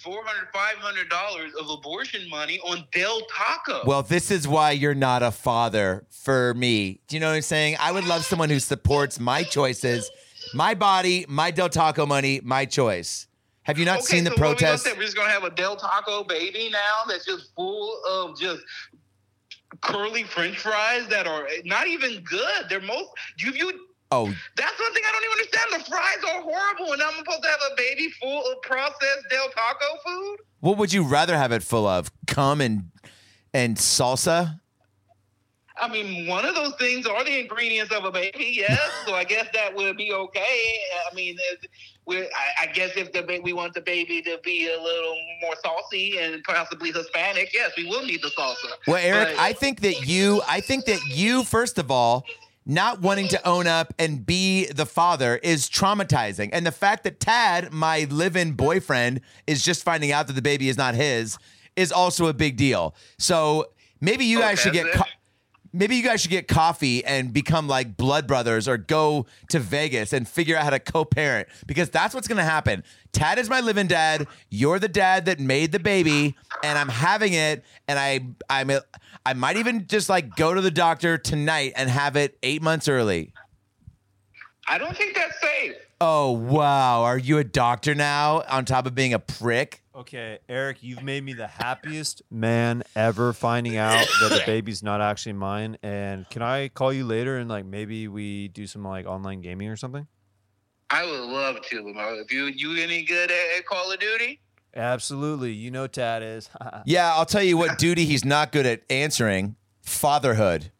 400 0.03 0.47
500 0.53 1.09
dollars 1.09 1.53
of 1.59 1.69
abortion 1.69 2.29
money 2.29 2.59
on 2.59 2.85
Del 2.91 3.21
Taco. 3.21 3.81
Well, 3.85 4.03
this 4.03 4.31
is 4.31 4.47
why 4.47 4.71
you're 4.71 4.95
not 4.95 5.23
a 5.23 5.31
father 5.31 6.05
for 6.09 6.53
me. 6.53 7.01
Do 7.07 7.15
you 7.15 7.19
know 7.19 7.29
what 7.29 7.35
I'm 7.35 7.41
saying? 7.41 7.77
I 7.79 7.91
would 7.91 8.05
love 8.05 8.25
someone 8.25 8.49
who 8.49 8.59
supports 8.59 9.19
my 9.19 9.43
choices, 9.43 10.09
my 10.53 10.73
body, 10.73 11.25
my 11.27 11.51
Del 11.51 11.69
Taco 11.69 12.05
money, 12.05 12.41
my 12.43 12.65
choice. 12.65 13.27
Have 13.63 13.77
you 13.77 13.85
not 13.85 13.99
okay, 13.99 14.05
seen 14.17 14.23
the 14.23 14.31
so 14.31 14.41
what 14.41 14.49
we 14.49 14.55
protests? 14.55 14.87
We're 14.97 15.03
just 15.03 15.15
gonna 15.15 15.29
have 15.29 15.43
a 15.43 15.51
Del 15.51 15.75
Taco 15.75 16.23
baby 16.23 16.69
now 16.71 17.03
that's 17.07 17.25
just 17.25 17.53
full 17.55 18.01
of 18.09 18.37
just 18.39 18.61
curly 19.81 20.23
French 20.23 20.57
fries 20.59 21.07
that 21.07 21.27
are 21.27 21.47
not 21.65 21.87
even 21.87 22.21
good. 22.23 22.65
They're 22.69 22.81
most 22.81 23.09
you 23.37 23.51
you 23.53 23.87
Oh, 24.13 24.25
That's 24.57 24.77
one 24.79 24.93
thing 24.93 25.03
I 25.07 25.11
don't 25.13 25.23
even 25.23 25.31
understand. 25.31 25.71
The 25.71 25.89
fries 25.89 26.35
are 26.35 26.41
horrible, 26.41 26.91
and 26.91 27.01
I'm 27.01 27.13
supposed 27.13 27.43
to 27.43 27.49
have 27.49 27.61
a 27.71 27.75
baby 27.77 28.09
full 28.21 28.51
of 28.51 28.61
processed 28.61 29.25
Del 29.29 29.47
Taco 29.51 29.85
food. 30.05 30.37
what 30.59 30.77
would 30.77 30.91
you 30.91 31.03
rather 31.03 31.37
have 31.37 31.53
it 31.53 31.63
full 31.63 31.87
of? 31.87 32.11
Cum 32.27 32.59
and 32.59 32.91
and 33.53 33.77
salsa? 33.77 34.59
I 35.77 35.87
mean, 35.87 36.27
one 36.27 36.45
of 36.45 36.55
those 36.55 36.75
things 36.75 37.07
are 37.07 37.23
the 37.23 37.39
ingredients 37.39 37.93
of 37.93 38.03
a 38.03 38.11
baby, 38.11 38.51
yes. 38.57 38.79
so 39.05 39.13
I 39.15 39.23
guess 39.23 39.47
that 39.53 39.73
would 39.73 39.95
be 39.95 40.11
okay. 40.11 40.75
I 41.09 41.15
mean, 41.15 41.37
I, 42.09 42.63
I 42.63 42.65
guess 42.73 42.91
if 42.95 43.11
the 43.13 43.39
we 43.43 43.53
want 43.53 43.73
the 43.73 43.81
baby 43.81 44.21
to 44.23 44.39
be 44.43 44.67
a 44.67 44.81
little 44.81 45.15
more 45.41 45.53
saucy 45.63 46.17
and 46.19 46.43
possibly 46.43 46.91
Hispanic, 46.91 47.53
yes, 47.53 47.71
we 47.77 47.85
will 47.85 48.03
need 48.05 48.21
the 48.21 48.29
salsa. 48.29 48.55
Well, 48.87 48.97
Eric, 49.01 49.35
But- 49.35 49.39
I 49.41 49.53
think 49.53 49.81
that 49.81 50.05
you, 50.07 50.41
I 50.47 50.61
think 50.61 50.85
that 50.85 50.99
you, 51.07 51.43
first 51.43 51.77
of 51.77 51.89
all, 51.91 52.25
not 52.65 53.01
wanting 53.01 53.27
to 53.29 53.47
own 53.47 53.65
up 53.65 53.93
and 53.97 54.23
be 54.25 54.65
the 54.67 54.85
father 54.85 55.37
is 55.37 55.67
traumatizing. 55.69 56.49
And 56.53 56.65
the 56.65 56.71
fact 56.71 57.03
that 57.05 57.19
Tad, 57.19 57.71
my 57.73 58.05
live 58.09 58.35
in 58.35 58.51
boyfriend, 58.53 59.21
is 59.47 59.63
just 59.63 59.83
finding 59.83 60.11
out 60.11 60.27
that 60.27 60.33
the 60.33 60.41
baby 60.43 60.69
is 60.69 60.77
not 60.77 60.93
his 60.95 61.37
is 61.75 61.91
also 61.91 62.27
a 62.27 62.33
big 62.33 62.57
deal. 62.57 62.93
So 63.17 63.71
maybe 63.99 64.25
you 64.25 64.39
Oh, 64.39 64.41
guys 64.41 64.59
should 64.59 64.73
get, 64.73 64.85
it? 64.87 64.93
ca- 64.93 65.07
maybe 65.73 65.95
you 65.95 66.03
guys 66.03 66.21
should 66.21 66.31
get 66.31 66.47
coffee 66.47 67.03
and 67.05 67.33
become 67.33 67.67
like 67.67 67.95
blood 67.97 68.27
brothers 68.27 68.67
or 68.67 68.77
go 68.77 69.25
to 69.49 69.59
Vegas 69.59 70.13
and 70.13 70.27
figure 70.27 70.57
out 70.57 70.63
how 70.63 70.69
to 70.69 70.79
co-parent 70.79 71.47
because 71.65 71.89
that's 71.89 72.13
what's 72.13 72.27
going 72.27 72.37
to 72.37 72.43
happen. 72.43 72.83
Tad 73.11 73.39
is 73.39 73.49
my 73.49 73.61
living 73.61 73.87
dad. 73.87 74.27
You're 74.49 74.79
the 74.79 74.87
dad 74.87 75.25
that 75.25 75.39
made 75.39 75.71
the 75.71 75.79
baby 75.79 76.35
and 76.63 76.77
I'm 76.77 76.89
having 76.89 77.33
it 77.33 77.63
and 77.87 77.99
I 77.99 78.25
I'm 78.49 78.71
I 79.25 79.33
might 79.33 79.57
even 79.57 79.87
just 79.87 80.09
like 80.09 80.35
go 80.35 80.53
to 80.53 80.61
the 80.61 80.71
doctor 80.71 81.17
tonight 81.17 81.73
and 81.75 81.89
have 81.89 82.15
it 82.15 82.37
8 82.43 82.61
months 82.61 82.87
early. 82.87 83.33
I 84.67 84.77
don't 84.77 84.95
think 84.95 85.15
that's 85.15 85.39
safe. 85.41 85.75
Oh, 85.99 86.31
wow. 86.31 87.03
Are 87.03 87.17
you 87.17 87.37
a 87.37 87.43
doctor 87.43 87.93
now 87.93 88.43
on 88.49 88.65
top 88.65 88.87
of 88.87 88.95
being 88.95 89.13
a 89.13 89.19
prick? 89.19 89.80
Okay, 89.93 90.39
Eric, 90.47 90.77
you've 90.81 91.03
made 91.03 91.21
me 91.21 91.33
the 91.33 91.47
happiest 91.47 92.21
man 92.31 92.81
ever 92.95 93.33
finding 93.33 93.75
out 93.75 94.07
that 94.21 94.29
the 94.29 94.43
baby's 94.45 94.81
not 94.81 95.01
actually 95.01 95.33
mine. 95.33 95.77
And 95.83 96.29
can 96.29 96.41
I 96.41 96.69
call 96.69 96.93
you 96.93 97.05
later 97.05 97.37
and 97.37 97.49
like 97.49 97.65
maybe 97.65 98.07
we 98.07 98.47
do 98.47 98.67
some 98.67 98.83
like 98.85 99.05
online 99.05 99.41
gaming 99.41 99.67
or 99.67 99.75
something? 99.75 100.07
I 100.89 101.05
would 101.05 101.19
love 101.19 101.61
to. 101.61 101.81
Lamar. 101.83 102.15
If 102.15 102.31
you 102.31 102.45
you 102.45 102.81
any 102.81 103.03
good 103.03 103.31
at, 103.31 103.57
at 103.57 103.65
Call 103.65 103.91
of 103.91 103.99
Duty? 103.99 104.39
Absolutely. 104.73 105.51
You 105.51 105.71
know 105.71 105.87
Tad 105.87 106.23
is. 106.23 106.49
Yeah, 106.85 107.13
I'll 107.13 107.25
tell 107.25 107.43
you 107.43 107.57
what 107.57 107.77
duty 107.77 108.05
he's 108.05 108.23
not 108.23 108.51
good 108.51 108.65
at 108.65 108.81
answering 108.89 109.55
fatherhood. 109.81 110.71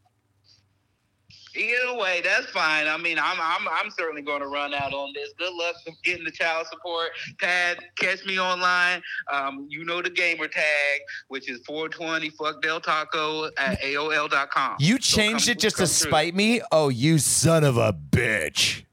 Either 1.56 1.96
way, 1.98 2.22
that's 2.24 2.46
fine. 2.48 2.88
I 2.88 2.98
mean, 2.98 3.18
I'm 3.20 3.38
I'm 3.42 3.68
I'm 3.68 3.90
certainly 3.92 4.22
going 4.22 4.42
to 4.42 4.48
run 4.48 4.74
out 4.74 4.94
on 4.94 5.12
this. 5.14 5.30
Good 5.38 5.54
luck 5.54 5.76
getting 6.04 6.24
the 6.24 6.32
child 6.32 6.68
support. 6.72 7.10
Tad, 7.40 7.80
catch 7.98 8.26
me 8.26 8.40
online. 8.40 9.02
Um, 9.32 9.66
you 9.70 9.84
know 9.86 10.02
the 10.02 10.10
gamer 10.10 10.48
tag, 10.48 11.00
which 11.28 11.50
is 11.50 11.60
420 11.66 12.30
fuck 12.32 12.62
Del 12.62 12.80
Taco 12.80 13.50
at 13.58 13.82
AOL.com. 13.82 14.78
You 14.80 14.96
So 15.02 15.18
changed 15.18 15.46
come- 15.48 15.52
it 15.54 15.60
just 15.60 15.78
to 15.78 15.88
through. 15.88 16.10
spite 16.10 16.36
me? 16.36 16.62
Oh, 16.72 16.90
you 16.90 17.18
son 17.20 17.64
of 17.64 17.78
a 17.78 17.92
bitch. 17.94 18.84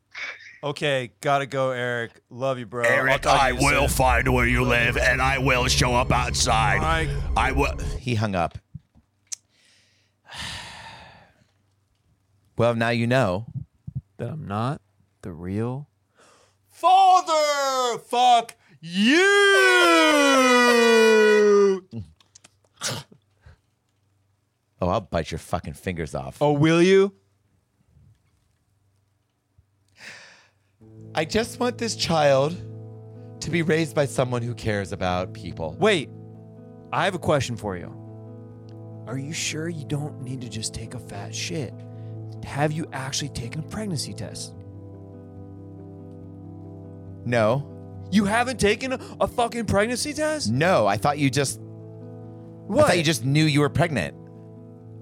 okay, 0.64 1.10
gotta 1.20 1.46
go, 1.46 1.70
Eric. 1.70 2.10
Love 2.30 2.58
you, 2.58 2.66
bro. 2.66 2.84
Eric, 2.84 3.26
I 3.26 3.50
you 3.50 3.56
will 3.56 3.88
soon. 3.88 3.96
find 3.96 4.34
where 4.34 4.46
you 4.46 4.64
live 4.64 4.96
and 4.96 5.22
I 5.22 5.38
will 5.38 5.66
show 5.68 5.94
up 5.94 6.10
outside. 6.12 6.78
All 6.78 6.82
right. 6.82 7.08
I 7.36 7.52
will. 7.52 7.76
He 7.98 8.14
hung 8.16 8.34
up. 8.34 8.58
Well, 12.58 12.74
now 12.74 12.90
you 12.90 13.06
know. 13.06 13.46
that 14.16 14.30
I'm 14.30 14.46
not 14.48 14.82
the 15.22 15.30
real 15.32 15.88
father. 16.68 17.98
Fuck 18.00 18.56
you. 18.80 19.24
Oh, 24.80 24.88
I'll 24.90 25.00
bite 25.00 25.32
your 25.32 25.40
fucking 25.40 25.72
fingers 25.72 26.14
off. 26.14 26.40
Oh, 26.40 26.52
will 26.52 26.80
you? 26.80 27.12
I 31.16 31.24
just 31.24 31.58
want 31.58 31.78
this 31.78 31.96
child 31.96 32.56
to 33.40 33.50
be 33.50 33.62
raised 33.62 33.96
by 33.96 34.04
someone 34.04 34.40
who 34.40 34.54
cares 34.54 34.92
about 34.92 35.32
people. 35.34 35.76
Wait, 35.80 36.10
I 36.92 37.06
have 37.06 37.16
a 37.16 37.18
question 37.18 37.56
for 37.56 37.76
you. 37.76 37.92
Are 39.08 39.18
you 39.18 39.32
sure 39.32 39.68
you 39.68 39.84
don't 39.84 40.22
need 40.22 40.40
to 40.42 40.48
just 40.48 40.74
take 40.74 40.94
a 40.94 41.00
fat 41.00 41.34
shit? 41.34 41.74
Have 42.44 42.72
you 42.72 42.86
actually 42.92 43.28
taken 43.30 43.60
a 43.60 43.62
pregnancy 43.64 44.12
test? 44.12 44.54
No. 47.24 47.74
You 48.10 48.24
haven't 48.24 48.58
taken 48.58 48.94
a, 48.94 49.00
a 49.20 49.28
fucking 49.28 49.66
pregnancy 49.66 50.14
test? 50.14 50.50
No, 50.50 50.86
I 50.86 50.96
thought 50.96 51.18
you 51.18 51.30
just 51.30 51.60
What? 51.60 52.84
I 52.84 52.88
thought 52.88 52.98
you 52.98 53.04
just 53.04 53.24
knew 53.24 53.44
you 53.44 53.60
were 53.60 53.68
pregnant. 53.68 54.14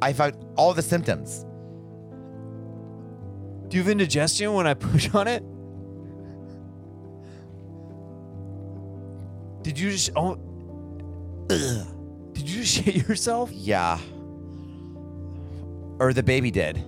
I 0.03 0.13
thought 0.13 0.35
all 0.57 0.75
the 0.75 0.83
symptoms. 0.83 1.45
Do 3.69 3.77
you 3.77 3.83
have 3.83 3.91
indigestion 3.91 4.53
when 4.55 4.67
I 4.67 4.75
push 4.75 5.09
on 5.15 5.29
it? 5.29 5.43
Did 9.63 9.79
you 9.79 9.91
just 9.91 10.11
oh 10.17 10.39
Ugh. 11.51 11.87
Did 12.33 12.49
you 12.51 12.63
just 12.63 12.75
shit 12.75 13.09
yourself? 13.09 13.51
Yeah. 13.53 13.99
Or 15.99 16.13
the 16.13 16.23
baby 16.23 16.51
did. 16.51 16.85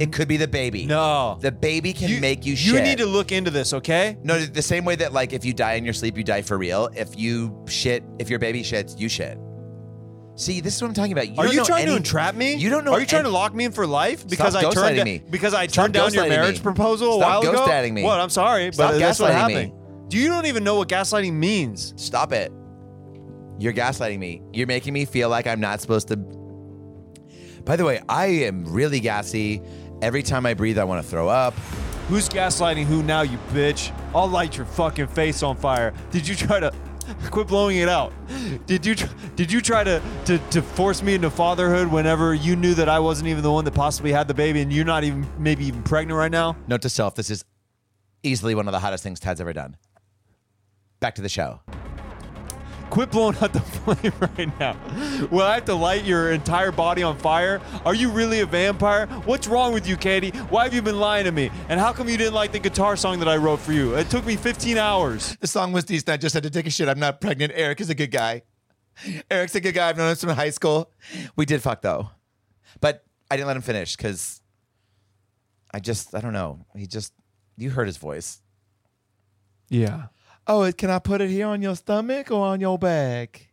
It 0.00 0.12
could 0.12 0.26
be 0.26 0.36
the 0.36 0.48
baby. 0.48 0.86
No. 0.86 1.38
The 1.40 1.52
baby 1.52 1.92
can 1.92 2.20
make 2.20 2.44
you 2.44 2.56
shit. 2.56 2.74
You 2.74 2.80
need 2.80 2.98
to 2.98 3.06
look 3.06 3.30
into 3.30 3.50
this, 3.50 3.72
okay? 3.72 4.16
No, 4.24 4.40
the 4.40 4.62
same 4.62 4.84
way 4.84 4.96
that 4.96 5.12
like 5.12 5.32
if 5.32 5.44
you 5.44 5.52
die 5.52 5.74
in 5.74 5.84
your 5.84 5.94
sleep, 5.94 6.16
you 6.16 6.24
die 6.24 6.42
for 6.42 6.58
real. 6.58 6.88
If 6.96 7.16
you 7.18 7.56
shit, 7.68 8.02
if 8.18 8.28
your 8.28 8.38
baby 8.40 8.62
shits, 8.62 8.98
you 8.98 9.08
shit. 9.08 9.38
See, 10.36 10.60
this 10.60 10.74
is 10.74 10.82
what 10.82 10.88
I'm 10.88 10.94
talking 10.94 11.12
about. 11.12 11.28
Are 11.38 11.44
don't 11.44 11.52
you 11.52 11.58
know 11.58 11.64
trying 11.64 11.84
to 11.84 11.90
any- 11.92 11.96
entrap 11.98 12.34
me? 12.34 12.54
You 12.54 12.68
don't 12.70 12.84
know. 12.84 12.92
Are 12.92 12.98
you 12.98 13.06
trying 13.06 13.20
any- 13.20 13.28
to 13.28 13.32
lock 13.32 13.54
me 13.54 13.66
in 13.66 13.70
for 13.72 13.86
life 13.86 14.26
because 14.26 14.54
Stop 14.54 14.64
I 14.64 14.74
turned 14.74 14.96
gaslighting 14.96 14.98
da- 14.98 15.04
me. 15.04 15.22
because 15.30 15.54
I 15.54 15.68
Stop 15.68 15.84
turned 15.84 15.94
down 15.94 16.12
your 16.12 16.24
gaslighting 16.24 16.28
marriage 16.28 16.56
me. 16.56 16.62
proposal 16.62 17.14
a 17.14 17.18
Stop 17.18 17.44
while 17.44 17.52
ago? 17.52 17.64
ghostwriting 17.66 17.92
me. 17.92 18.02
What? 18.02 18.18
I'm 18.18 18.30
sorry, 18.30 18.72
Stop 18.72 18.92
but 18.94 18.98
that's 18.98 19.20
what 19.20 19.30
gaslighting 19.30 19.34
happened. 19.34 19.72
me. 19.72 19.74
Do 20.08 20.18
you 20.18 20.26
don't 20.26 20.46
even 20.46 20.64
know 20.64 20.74
what 20.74 20.88
gaslighting 20.88 21.34
means? 21.34 21.94
Stop 21.96 22.32
it. 22.32 22.50
You're 23.60 23.72
gaslighting 23.72 24.18
me. 24.18 24.42
You're 24.52 24.66
making 24.66 24.92
me 24.92 25.04
feel 25.04 25.28
like 25.28 25.46
I'm 25.46 25.60
not 25.60 25.80
supposed 25.80 26.08
to. 26.08 26.16
By 27.64 27.76
the 27.76 27.84
way, 27.84 28.00
I 28.08 28.26
am 28.26 28.64
really 28.64 28.98
gassy. 29.00 29.62
Every 30.02 30.22
time 30.22 30.46
I 30.46 30.54
breathe, 30.54 30.78
I 30.78 30.84
want 30.84 31.02
to 31.02 31.08
throw 31.08 31.28
up. 31.28 31.54
Who's 32.08 32.28
gaslighting 32.28 32.84
who 32.84 33.02
now, 33.02 33.22
you 33.22 33.38
bitch? 33.52 33.90
I'll 34.14 34.28
light 34.28 34.56
your 34.56 34.66
fucking 34.66 35.06
face 35.08 35.42
on 35.42 35.56
fire. 35.56 35.94
Did 36.10 36.28
you 36.28 36.34
try 36.34 36.60
to 36.60 36.72
quit 37.30 37.46
blowing 37.46 37.78
it 37.78 37.88
out? 37.88 38.12
Did 38.66 38.84
you 38.84 38.94
tr- 38.94 39.14
did 39.36 39.50
you 39.50 39.60
try 39.60 39.84
to, 39.84 40.02
to 40.26 40.38
to 40.38 40.60
force 40.62 41.02
me 41.02 41.14
into 41.14 41.30
fatherhood 41.30 41.88
whenever 41.88 42.34
you 42.34 42.56
knew 42.56 42.74
that 42.74 42.88
I 42.88 42.98
wasn't 42.98 43.28
even 43.28 43.42
the 43.42 43.52
one 43.52 43.64
that 43.64 43.74
possibly 43.74 44.12
had 44.12 44.28
the 44.28 44.34
baby 44.34 44.60
and 44.60 44.72
you're 44.72 44.84
not 44.84 45.04
even 45.04 45.26
maybe 45.38 45.64
even 45.64 45.82
pregnant 45.82 46.18
right 46.18 46.30
now? 46.30 46.56
Note 46.68 46.82
to 46.82 46.90
self: 46.90 47.14
This 47.14 47.30
is 47.30 47.44
easily 48.22 48.54
one 48.54 48.68
of 48.68 48.72
the 48.72 48.80
hottest 48.80 49.02
things 49.02 49.18
Tad's 49.18 49.40
ever 49.40 49.52
done. 49.52 49.76
Back 51.00 51.14
to 51.14 51.22
the 51.22 51.28
show. 51.28 51.60
Quit 52.94 53.10
blowing 53.10 53.36
out 53.40 53.52
the 53.52 53.58
flame 53.60 54.12
right 54.20 54.60
now. 54.60 54.76
Will 55.32 55.42
I 55.42 55.54
have 55.54 55.64
to 55.64 55.74
light 55.74 56.04
your 56.04 56.30
entire 56.30 56.70
body 56.70 57.02
on 57.02 57.18
fire? 57.18 57.60
Are 57.84 57.92
you 57.92 58.08
really 58.08 58.38
a 58.38 58.46
vampire? 58.46 59.08
What's 59.24 59.48
wrong 59.48 59.74
with 59.74 59.88
you, 59.88 59.96
Katie? 59.96 60.30
Why 60.30 60.62
have 60.62 60.72
you 60.72 60.80
been 60.80 61.00
lying 61.00 61.24
to 61.24 61.32
me? 61.32 61.50
And 61.68 61.80
how 61.80 61.92
come 61.92 62.08
you 62.08 62.16
didn't 62.16 62.34
like 62.34 62.52
the 62.52 62.60
guitar 62.60 62.94
song 62.94 63.18
that 63.18 63.26
I 63.28 63.36
wrote 63.36 63.58
for 63.58 63.72
you? 63.72 63.96
It 63.96 64.10
took 64.10 64.24
me 64.24 64.36
15 64.36 64.78
hours. 64.78 65.36
The 65.40 65.48
song 65.48 65.72
was 65.72 65.82
decent. 65.82 66.08
I 66.08 66.16
just 66.16 66.34
had 66.34 66.44
to 66.44 66.50
take 66.50 66.68
a 66.68 66.70
shit. 66.70 66.88
I'm 66.88 67.00
not 67.00 67.20
pregnant. 67.20 67.52
Eric 67.56 67.80
is 67.80 67.90
a 67.90 67.96
good 67.96 68.12
guy. 68.12 68.42
Eric's 69.28 69.56
a 69.56 69.60
good 69.60 69.74
guy. 69.74 69.88
I've 69.88 69.96
known 69.96 70.10
him 70.10 70.16
from 70.16 70.28
high 70.30 70.50
school. 70.50 70.92
We 71.34 71.46
did 71.46 71.62
fuck 71.62 71.82
though, 71.82 72.10
but 72.80 73.04
I 73.28 73.34
didn't 73.34 73.48
let 73.48 73.56
him 73.56 73.62
finish 73.62 73.96
because 73.96 74.40
I 75.72 75.80
just 75.80 76.14
I 76.14 76.20
don't 76.20 76.32
know. 76.32 76.64
He 76.76 76.86
just 76.86 77.12
you 77.56 77.70
heard 77.70 77.88
his 77.88 77.96
voice. 77.96 78.40
Yeah. 79.68 80.04
Oh, 80.46 80.70
can 80.72 80.90
I 80.90 80.98
put 80.98 81.20
it 81.20 81.30
here 81.30 81.46
on 81.46 81.62
your 81.62 81.74
stomach 81.76 82.30
or 82.30 82.46
on 82.46 82.60
your 82.60 82.78
back? 82.78 83.48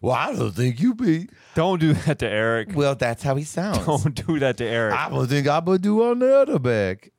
Well, 0.00 0.14
I 0.14 0.34
don't 0.34 0.52
think 0.52 0.80
you 0.80 0.94
be. 0.94 1.28
Don't 1.54 1.78
do 1.78 1.92
that 1.92 2.18
to 2.20 2.28
Eric. 2.28 2.70
Well, 2.74 2.94
that's 2.94 3.22
how 3.22 3.36
he 3.36 3.44
sounds. 3.44 3.78
Don't 3.86 4.26
do 4.26 4.38
that 4.40 4.56
to 4.56 4.64
Eric. 4.64 4.94
I 4.94 5.08
don't 5.08 5.28
think 5.28 5.46
I 5.46 5.60
would 5.60 5.82
do 5.82 6.02
on 6.02 6.18
the 6.18 6.36
other 6.36 6.58
back. 6.58 7.12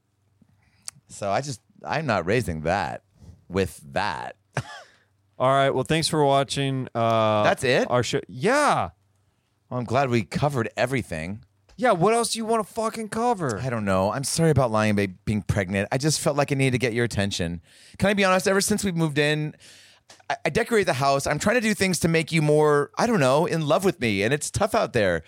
So 1.07 1.29
I 1.29 1.39
just 1.41 1.61
I'm 1.85 2.05
not 2.05 2.25
raising 2.25 2.61
that 2.61 3.03
with 3.47 3.79
that. 3.93 4.35
All 5.37 5.49
right. 5.49 5.69
Well, 5.69 5.83
thanks 5.83 6.07
for 6.07 6.23
watching. 6.25 6.87
Uh, 6.93 7.43
That's 7.43 7.63
it? 7.63 7.89
Our 7.89 8.03
show. 8.03 8.21
Yeah. 8.27 8.89
Well, 9.69 9.79
I'm 9.79 9.85
glad 9.85 10.09
we 10.09 10.23
covered 10.23 10.69
everything. 10.75 11.43
Yeah. 11.75 11.91
What 11.91 12.13
else 12.13 12.33
do 12.33 12.39
you 12.39 12.45
want 12.45 12.65
to 12.65 12.73
fucking 12.73 13.09
cover? 13.09 13.59
I 13.59 13.69
don't 13.69 13.85
know. 13.85 14.11
I'm 14.11 14.23
sorry 14.23 14.51
about 14.51 14.71
lying 14.71 14.91
about 14.91 15.09
being 15.25 15.41
pregnant. 15.41 15.87
I 15.91 15.97
just 15.97 16.19
felt 16.19 16.37
like 16.37 16.51
I 16.51 16.55
needed 16.55 16.71
to 16.71 16.77
get 16.77 16.93
your 16.93 17.05
attention. 17.05 17.61
Can 17.97 18.09
I 18.09 18.13
be 18.13 18.23
honest? 18.23 18.47
Ever 18.47 18.61
since 18.61 18.83
we 18.83 18.91
moved 18.91 19.17
in, 19.17 19.55
I, 20.29 20.37
I 20.45 20.49
decorate 20.49 20.85
the 20.85 20.93
house. 20.93 21.25
I'm 21.27 21.39
trying 21.39 21.55
to 21.55 21.61
do 21.61 21.73
things 21.73 21.99
to 22.01 22.07
make 22.07 22.31
you 22.31 22.41
more, 22.41 22.91
I 22.97 23.07
don't 23.07 23.19
know, 23.19 23.45
in 23.45 23.67
love 23.67 23.85
with 23.85 23.99
me. 23.99 24.23
And 24.23 24.33
it's 24.33 24.51
tough 24.51 24.75
out 24.75 24.93
there. 24.93 25.23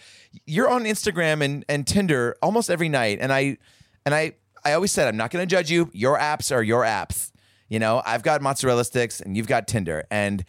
You're 0.46 0.70
on 0.70 0.84
Instagram 0.84 1.44
and, 1.44 1.66
and 1.68 1.86
Tinder 1.88 2.36
almost 2.42 2.70
every 2.70 2.90
night. 2.90 3.20
And 3.22 3.34
I 3.34 3.58
and 4.06 4.14
I 4.14 4.34
I 4.64 4.74
always 4.74 4.92
said 4.92 5.08
I'm 5.08 5.18
not 5.18 5.32
gonna 5.32 5.46
judge 5.46 5.72
you. 5.72 5.90
Your 5.94 6.18
apps 6.18 6.54
are 6.56 6.64
your 6.64 6.84
apps. 6.84 7.32
You 7.68 7.80
know, 7.80 8.04
I've 8.06 8.22
got 8.22 8.42
mozzarella 8.42 8.86
sticks 8.86 9.22
and 9.22 9.36
you've 9.36 9.48
got 9.48 9.68
Tinder. 9.68 10.06
And 10.12 10.46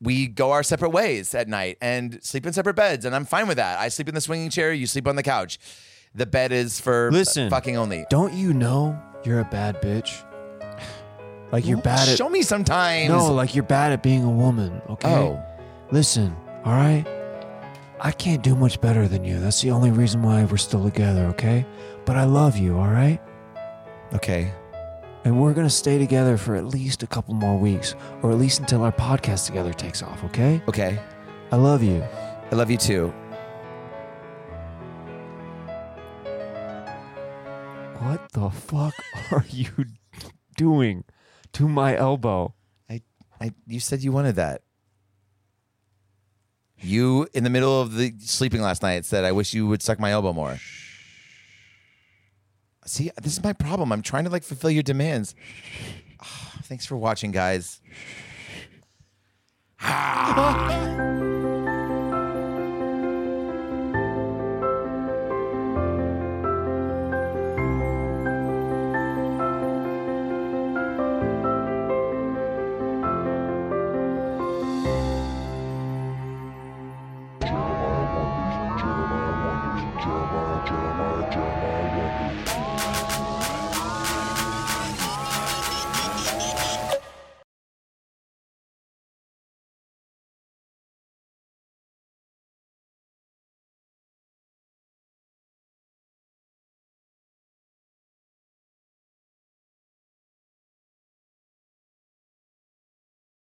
we 0.00 0.26
go 0.26 0.52
our 0.52 0.62
separate 0.62 0.90
ways 0.90 1.34
at 1.34 1.48
night 1.48 1.78
and 1.80 2.22
sleep 2.22 2.46
in 2.46 2.52
separate 2.52 2.74
beds. 2.74 3.04
And 3.04 3.14
I'm 3.14 3.24
fine 3.24 3.48
with 3.48 3.56
that. 3.56 3.78
I 3.78 3.88
sleep 3.88 4.08
in 4.08 4.14
the 4.14 4.20
swinging 4.20 4.50
chair, 4.50 4.72
you 4.72 4.86
sleep 4.86 5.06
on 5.08 5.16
the 5.16 5.22
couch. 5.22 5.58
The 6.14 6.26
bed 6.26 6.52
is 6.52 6.80
for 6.80 7.10
Listen. 7.12 7.50
fucking 7.50 7.76
only. 7.76 8.06
Don't 8.08 8.32
you 8.32 8.54
know 8.54 8.98
you're 9.24 9.40
a 9.40 9.44
bad 9.44 9.80
bitch? 9.82 10.22
Like 11.52 11.64
you're 11.64 11.80
bad 11.80 12.08
at. 12.08 12.18
Show 12.18 12.28
me 12.28 12.42
sometimes. 12.42 13.08
No, 13.08 13.32
like 13.32 13.54
you're 13.54 13.62
bad 13.62 13.92
at 13.92 14.02
being 14.02 14.24
a 14.24 14.30
woman. 14.30 14.82
Okay. 14.90 15.08
Oh. 15.08 15.40
Listen. 15.92 16.36
All 16.64 16.72
right. 16.72 17.06
I 18.00 18.10
can't 18.10 18.42
do 18.42 18.56
much 18.56 18.80
better 18.80 19.06
than 19.06 19.24
you. 19.24 19.38
That's 19.38 19.62
the 19.62 19.70
only 19.70 19.92
reason 19.92 20.22
why 20.22 20.44
we're 20.44 20.56
still 20.56 20.82
together. 20.82 21.26
Okay. 21.26 21.64
But 22.04 22.16
I 22.16 22.24
love 22.24 22.56
you. 22.56 22.76
All 22.76 22.88
right. 22.88 23.20
Okay. 24.12 24.52
And 25.26 25.40
we're 25.40 25.54
gonna 25.54 25.68
stay 25.68 25.98
together 25.98 26.36
for 26.36 26.54
at 26.54 26.66
least 26.66 27.02
a 27.02 27.06
couple 27.08 27.34
more 27.34 27.58
weeks, 27.58 27.96
or 28.22 28.30
at 28.30 28.38
least 28.38 28.60
until 28.60 28.84
our 28.84 28.92
podcast 28.92 29.46
together 29.46 29.72
takes 29.72 30.00
off. 30.00 30.22
Okay. 30.22 30.62
Okay. 30.68 31.00
I 31.50 31.56
love 31.56 31.82
you. 31.82 32.00
I 32.52 32.54
love 32.54 32.70
you 32.70 32.76
too. 32.76 33.08
What 37.98 38.30
the 38.34 38.50
fuck 38.50 38.94
are 39.32 39.44
you 39.48 39.86
doing 40.56 41.02
to 41.54 41.68
my 41.68 41.96
elbow? 41.96 42.54
I, 42.88 43.02
I, 43.40 43.50
you 43.66 43.80
said 43.80 44.04
you 44.04 44.12
wanted 44.12 44.36
that. 44.36 44.62
You, 46.78 47.26
in 47.34 47.42
the 47.42 47.50
middle 47.50 47.82
of 47.82 47.96
the 47.96 48.14
sleeping 48.20 48.60
last 48.60 48.80
night, 48.80 49.04
said, 49.04 49.24
"I 49.24 49.32
wish 49.32 49.54
you 49.54 49.66
would 49.66 49.82
suck 49.82 49.98
my 49.98 50.12
elbow 50.12 50.32
more." 50.32 50.60
See, 52.86 53.10
this 53.20 53.32
is 53.32 53.42
my 53.42 53.52
problem. 53.52 53.92
I'm 53.92 54.02
trying 54.02 54.24
to 54.24 54.30
like 54.30 54.44
fulfill 54.44 54.70
your 54.70 54.82
demands. 54.82 55.34
Ah, 56.20 56.58
thanks 56.62 56.86
for 56.86 56.96
watching, 56.96 57.32
guys. 57.32 57.80